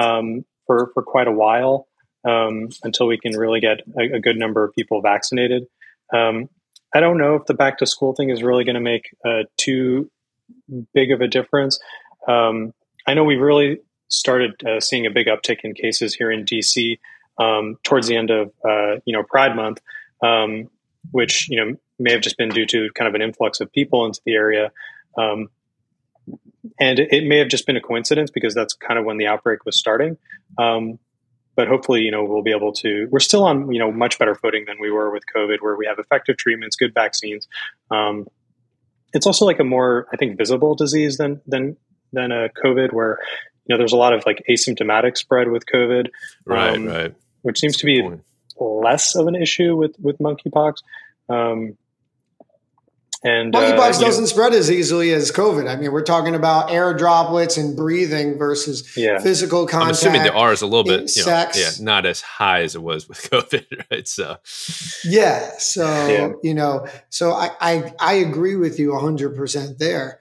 um, 0.00 0.44
for 0.66 0.90
for 0.94 1.02
quite 1.02 1.28
a 1.28 1.32
while 1.32 1.88
um, 2.26 2.68
until 2.82 3.06
we 3.06 3.18
can 3.18 3.36
really 3.36 3.60
get 3.60 3.80
a, 3.98 4.16
a, 4.16 4.20
good 4.20 4.36
number 4.36 4.64
of 4.64 4.74
people 4.74 5.00
vaccinated. 5.00 5.64
Um, 6.14 6.48
I 6.94 7.00
don't 7.00 7.18
know 7.18 7.34
if 7.34 7.44
the 7.46 7.54
back 7.54 7.78
to 7.78 7.86
school 7.86 8.14
thing 8.14 8.30
is 8.30 8.42
really 8.42 8.64
going 8.64 8.74
to 8.74 8.80
make 8.80 9.14
uh, 9.24 9.44
too 9.56 10.10
big 10.94 11.12
of 11.12 11.20
a 11.20 11.28
difference. 11.28 11.78
Um, 12.26 12.72
I 13.06 13.14
know 13.14 13.24
we 13.24 13.36
really 13.36 13.78
started 14.08 14.52
uh, 14.66 14.80
seeing 14.80 15.06
a 15.06 15.10
big 15.10 15.26
uptick 15.26 15.58
in 15.64 15.74
cases 15.74 16.14
here 16.14 16.30
in 16.30 16.44
DC 16.44 16.98
um, 17.38 17.78
towards 17.82 18.08
the 18.08 18.16
end 18.16 18.30
of 18.30 18.52
uh, 18.68 18.96
you 19.04 19.12
know 19.12 19.22
Pride 19.22 19.54
Month, 19.54 19.80
um, 20.22 20.68
which 21.10 21.48
you 21.48 21.56
know 21.56 21.76
may 21.98 22.12
have 22.12 22.20
just 22.20 22.36
been 22.36 22.48
due 22.48 22.66
to 22.66 22.90
kind 22.94 23.08
of 23.08 23.14
an 23.14 23.22
influx 23.22 23.60
of 23.60 23.72
people 23.72 24.04
into 24.06 24.20
the 24.24 24.34
area. 24.34 24.70
Um, 25.16 25.48
and 26.78 26.98
it 26.98 27.26
may 27.26 27.38
have 27.38 27.48
just 27.48 27.66
been 27.66 27.76
a 27.76 27.80
coincidence 27.80 28.30
because 28.30 28.54
that's 28.54 28.74
kind 28.74 28.98
of 28.98 29.04
when 29.04 29.16
the 29.16 29.26
outbreak 29.26 29.64
was 29.64 29.76
starting. 29.76 30.18
Um, 30.58 30.98
but 31.56 31.66
hopefully, 31.66 32.02
you 32.02 32.12
know, 32.12 32.24
we'll 32.24 32.42
be 32.42 32.52
able 32.52 32.72
to. 32.74 33.08
We're 33.10 33.18
still 33.18 33.44
on, 33.44 33.72
you 33.72 33.80
know, 33.80 33.90
much 33.90 34.18
better 34.18 34.34
footing 34.36 34.64
than 34.66 34.76
we 34.80 34.92
were 34.92 35.10
with 35.10 35.24
COVID, 35.34 35.56
where 35.60 35.74
we 35.74 35.86
have 35.86 35.98
effective 35.98 36.36
treatments, 36.36 36.76
good 36.76 36.94
vaccines. 36.94 37.48
Um, 37.90 38.28
it's 39.12 39.26
also 39.26 39.44
like 39.44 39.58
a 39.58 39.64
more, 39.64 40.06
I 40.12 40.16
think, 40.16 40.38
visible 40.38 40.76
disease 40.76 41.16
than 41.16 41.40
than 41.46 41.76
than 42.12 42.30
a 42.30 42.48
COVID, 42.64 42.92
where 42.92 43.18
you 43.66 43.74
know 43.74 43.78
there's 43.78 43.92
a 43.92 43.96
lot 43.96 44.12
of 44.12 44.24
like 44.24 44.44
asymptomatic 44.48 45.16
spread 45.16 45.48
with 45.48 45.64
COVID, 45.66 46.08
right, 46.46 46.76
um, 46.76 46.86
right, 46.86 47.14
which 47.42 47.58
seems 47.58 47.76
to 47.78 47.86
be 47.86 48.02
less 48.58 49.14
of 49.14 49.26
an 49.26 49.34
issue 49.34 49.76
with 49.76 49.96
with 50.00 50.18
monkeypox. 50.18 50.76
Um, 51.28 51.76
and 53.24 53.52
monkeypox 53.52 53.96
uh, 53.96 54.00
doesn't 54.00 54.24
know, 54.24 54.26
spread 54.26 54.54
as 54.54 54.70
easily 54.70 55.12
as 55.12 55.32
COVID. 55.32 55.68
I 55.68 55.74
mean, 55.74 55.90
we're 55.90 56.04
talking 56.04 56.36
about 56.36 56.70
air 56.70 56.94
droplets 56.94 57.56
and 57.56 57.76
breathing 57.76 58.38
versus 58.38 58.96
yeah. 58.96 59.18
physical 59.18 59.66
contact. 59.66 59.86
I'm 59.86 59.90
assuming 59.90 60.22
the 60.22 60.32
R 60.32 60.52
is 60.52 60.62
a 60.62 60.66
little 60.66 60.84
bit, 60.84 61.16
you 61.16 61.26
know, 61.26 61.48
yeah, 61.54 61.70
not 61.80 62.06
as 62.06 62.20
high 62.20 62.62
as 62.62 62.76
it 62.76 62.82
was 62.82 63.08
with 63.08 63.18
COVID, 63.30 63.82
right? 63.90 64.06
So, 64.06 64.36
yeah. 65.04 65.50
So 65.58 65.84
yeah. 66.06 66.32
you 66.44 66.54
know, 66.54 66.86
so 67.08 67.32
I 67.32 67.50
I, 67.60 67.92
I 67.98 68.14
agree 68.14 68.54
with 68.54 68.78
you 68.78 68.92
100 68.92 69.34
percent 69.34 69.80
there. 69.80 70.20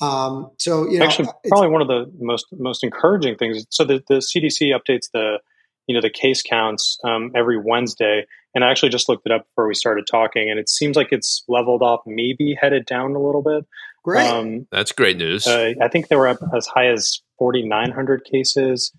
Um, 0.00 0.50
so 0.56 0.88
you 0.88 0.98
know, 0.98 1.04
actually, 1.04 1.28
probably 1.48 1.68
one 1.68 1.82
of 1.82 1.88
the 1.88 2.10
most 2.18 2.46
most 2.52 2.82
encouraging 2.82 3.36
things. 3.36 3.66
So 3.68 3.84
the 3.84 4.02
the 4.08 4.16
CDC 4.16 4.74
updates 4.74 5.10
the 5.12 5.40
you 5.86 5.94
know 5.94 6.00
the 6.00 6.10
case 6.10 6.42
counts 6.42 6.98
um, 7.04 7.32
every 7.34 7.58
Wednesday 7.58 8.24
and 8.54 8.64
I 8.64 8.70
actually 8.70 8.88
just 8.88 9.08
looked 9.08 9.26
it 9.26 9.32
up 9.32 9.46
before 9.46 9.68
we 9.68 9.74
started 9.74 10.06
talking, 10.10 10.50
and 10.50 10.58
it 10.58 10.68
seems 10.68 10.96
like 10.96 11.08
it's 11.12 11.44
leveled 11.48 11.82
off, 11.82 12.00
maybe 12.06 12.56
headed 12.60 12.86
down 12.86 13.14
a 13.14 13.20
little 13.20 13.42
bit. 13.42 13.66
Great, 14.02 14.26
um, 14.26 14.66
that's 14.72 14.92
great 14.92 15.16
news. 15.16 15.46
Uh, 15.46 15.74
I 15.80 15.88
think 15.88 16.08
they 16.08 16.16
were 16.16 16.28
up 16.28 16.38
as 16.56 16.66
high 16.66 16.88
as 16.88 17.20
4,900 17.38 18.24
cases 18.24 18.92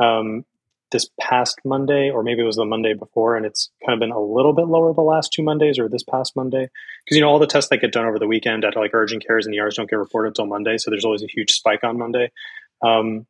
um, 0.00 0.44
this 0.90 1.08
past 1.20 1.60
Monday, 1.64 2.10
or 2.10 2.22
maybe 2.22 2.42
it 2.42 2.46
was 2.46 2.56
the 2.56 2.64
Monday 2.64 2.94
before, 2.94 3.36
and 3.36 3.46
it's 3.46 3.70
kind 3.84 3.94
of 3.94 4.00
been 4.00 4.14
a 4.14 4.20
little 4.20 4.52
bit 4.52 4.66
lower 4.66 4.92
the 4.92 5.00
last 5.00 5.32
two 5.32 5.42
Mondays 5.42 5.78
or 5.78 5.88
this 5.88 6.02
past 6.02 6.36
Monday 6.36 6.68
because 7.04 7.16
you 7.16 7.20
know 7.20 7.28
all 7.28 7.38
the 7.38 7.46
tests 7.46 7.70
that 7.70 7.78
get 7.78 7.92
done 7.92 8.06
over 8.06 8.18
the 8.18 8.26
weekend 8.26 8.64
at 8.64 8.76
like 8.76 8.90
urgent 8.92 9.26
cares 9.26 9.46
and 9.46 9.54
the 9.54 9.58
ERs 9.58 9.76
don't 9.76 9.88
get 9.88 9.96
reported 9.96 10.28
until 10.28 10.46
Monday, 10.46 10.76
so 10.76 10.90
there's 10.90 11.04
always 11.04 11.22
a 11.22 11.28
huge 11.28 11.52
spike 11.52 11.84
on 11.84 11.98
Monday. 11.98 12.30
Um, 12.82 13.26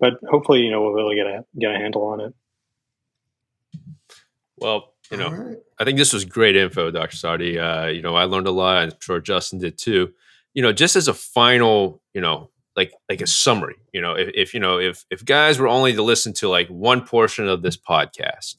but 0.00 0.14
hopefully, 0.28 0.60
you 0.60 0.70
know, 0.70 0.82
we'll 0.82 0.92
really 0.92 1.16
get 1.16 1.26
a 1.26 1.44
get 1.58 1.74
a 1.74 1.78
handle 1.78 2.04
on 2.04 2.20
it. 2.20 2.34
Well, 4.56 4.94
you 5.10 5.16
know, 5.16 5.30
right. 5.30 5.56
I 5.78 5.84
think 5.84 5.98
this 5.98 6.12
was 6.12 6.24
great 6.24 6.56
info, 6.56 6.90
Dr. 6.90 7.16
Saardi. 7.16 7.58
Uh, 7.58 7.88
you 7.88 8.02
know, 8.02 8.14
I 8.14 8.24
learned 8.24 8.46
a 8.46 8.52
lot. 8.52 8.82
I'm 8.82 8.92
sure 9.00 9.20
Justin 9.20 9.58
did 9.58 9.78
too. 9.78 10.12
You 10.54 10.62
know, 10.62 10.72
just 10.72 10.96
as 10.96 11.08
a 11.08 11.14
final, 11.14 12.02
you 12.14 12.20
know, 12.20 12.50
like 12.76 12.92
like 13.08 13.20
a 13.20 13.26
summary, 13.26 13.76
you 13.92 14.00
know, 14.00 14.14
if, 14.14 14.30
if 14.34 14.54
you 14.54 14.60
know, 14.60 14.78
if 14.78 15.04
if 15.10 15.24
guys 15.24 15.58
were 15.58 15.68
only 15.68 15.92
to 15.94 16.02
listen 16.02 16.32
to 16.34 16.48
like 16.48 16.68
one 16.68 17.04
portion 17.06 17.48
of 17.48 17.62
this 17.62 17.76
podcast 17.76 18.56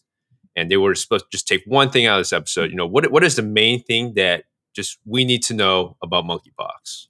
and 0.55 0.69
they 0.69 0.77
were 0.77 0.95
supposed 0.95 1.25
to 1.25 1.29
just 1.31 1.47
take 1.47 1.63
one 1.65 1.89
thing 1.89 2.05
out 2.05 2.19
of 2.19 2.21
this 2.21 2.33
episode, 2.33 2.69
you 2.69 2.75
know, 2.75 2.87
what 2.87 3.11
what 3.11 3.23
is 3.23 3.35
the 3.35 3.43
main 3.43 3.83
thing 3.83 4.13
that 4.15 4.45
just 4.73 4.97
we 5.05 5.25
need 5.25 5.43
to 5.43 5.53
know 5.53 5.97
about 6.01 6.25
monkeypox? 6.25 7.07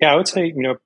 Yeah, 0.00 0.12
I 0.12 0.16
would 0.16 0.28
say, 0.28 0.46
you 0.46 0.62
know, 0.62 0.76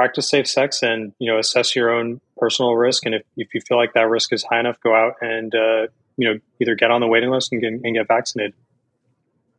practice 0.00 0.30
safe 0.30 0.46
sex 0.46 0.82
and 0.82 1.12
you 1.18 1.30
know 1.30 1.38
assess 1.38 1.76
your 1.76 1.90
own 1.90 2.22
personal 2.38 2.74
risk. 2.74 3.04
And 3.04 3.14
if, 3.14 3.22
if 3.36 3.52
you 3.52 3.60
feel 3.60 3.76
like 3.76 3.92
that 3.92 4.08
risk 4.08 4.32
is 4.32 4.42
high 4.42 4.60
enough 4.60 4.80
go 4.80 4.94
out 4.94 5.16
and 5.20 5.54
uh, 5.54 5.88
you 6.16 6.26
know 6.26 6.38
either 6.58 6.74
get 6.74 6.90
on 6.90 7.02
the 7.02 7.06
waiting 7.06 7.28
list 7.30 7.52
and 7.52 7.60
get, 7.60 7.72
and 7.72 7.94
get 7.94 8.08
vaccinated. 8.08 8.54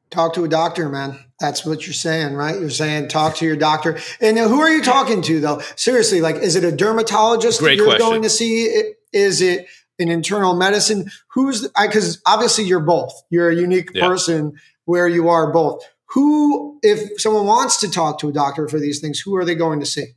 Talk 0.09 0.33
to 0.33 0.43
a 0.43 0.47
doctor 0.47 0.89
man. 0.89 1.19
That's 1.39 1.63
what 1.63 1.85
you're 1.85 1.93
saying 1.93 2.33
right? 2.33 2.59
You're 2.59 2.71
saying 2.71 3.09
talk 3.09 3.35
to 3.35 3.45
your 3.45 3.55
doctor. 3.55 3.99
And 4.19 4.35
who 4.35 4.59
are 4.59 4.69
you 4.69 4.81
talking 4.81 5.21
to 5.21 5.39
though? 5.39 5.61
Seriously 5.75 6.21
like 6.21 6.37
is 6.37 6.55
it 6.55 6.63
a 6.63 6.71
dermatologist 6.71 7.59
Great 7.59 7.77
you're 7.77 7.85
question. 7.85 8.07
going 8.07 8.21
to 8.23 8.29
see? 8.29 8.93
Is 9.13 9.41
it 9.43 9.67
an 9.99 10.09
internal 10.09 10.55
medicine? 10.55 11.11
Who's 11.33 11.69
because 11.79 12.19
obviously 12.25 12.63
you're 12.63 12.79
both. 12.79 13.13
You're 13.29 13.51
a 13.51 13.55
unique 13.55 13.93
person 13.93 14.53
where 14.85 15.07
you 15.07 15.29
are 15.29 15.53
both. 15.53 15.83
Who 16.13 16.79
if 16.81 17.21
someone 17.21 17.45
wants 17.45 17.79
to 17.81 17.91
talk 17.91 18.19
to 18.21 18.29
a 18.29 18.33
doctor 18.33 18.67
for 18.67 18.79
these 18.79 18.99
things 18.99 19.19
who 19.19 19.35
are 19.35 19.45
they 19.45 19.53
going 19.53 19.79
to 19.81 19.85
see 19.85 20.15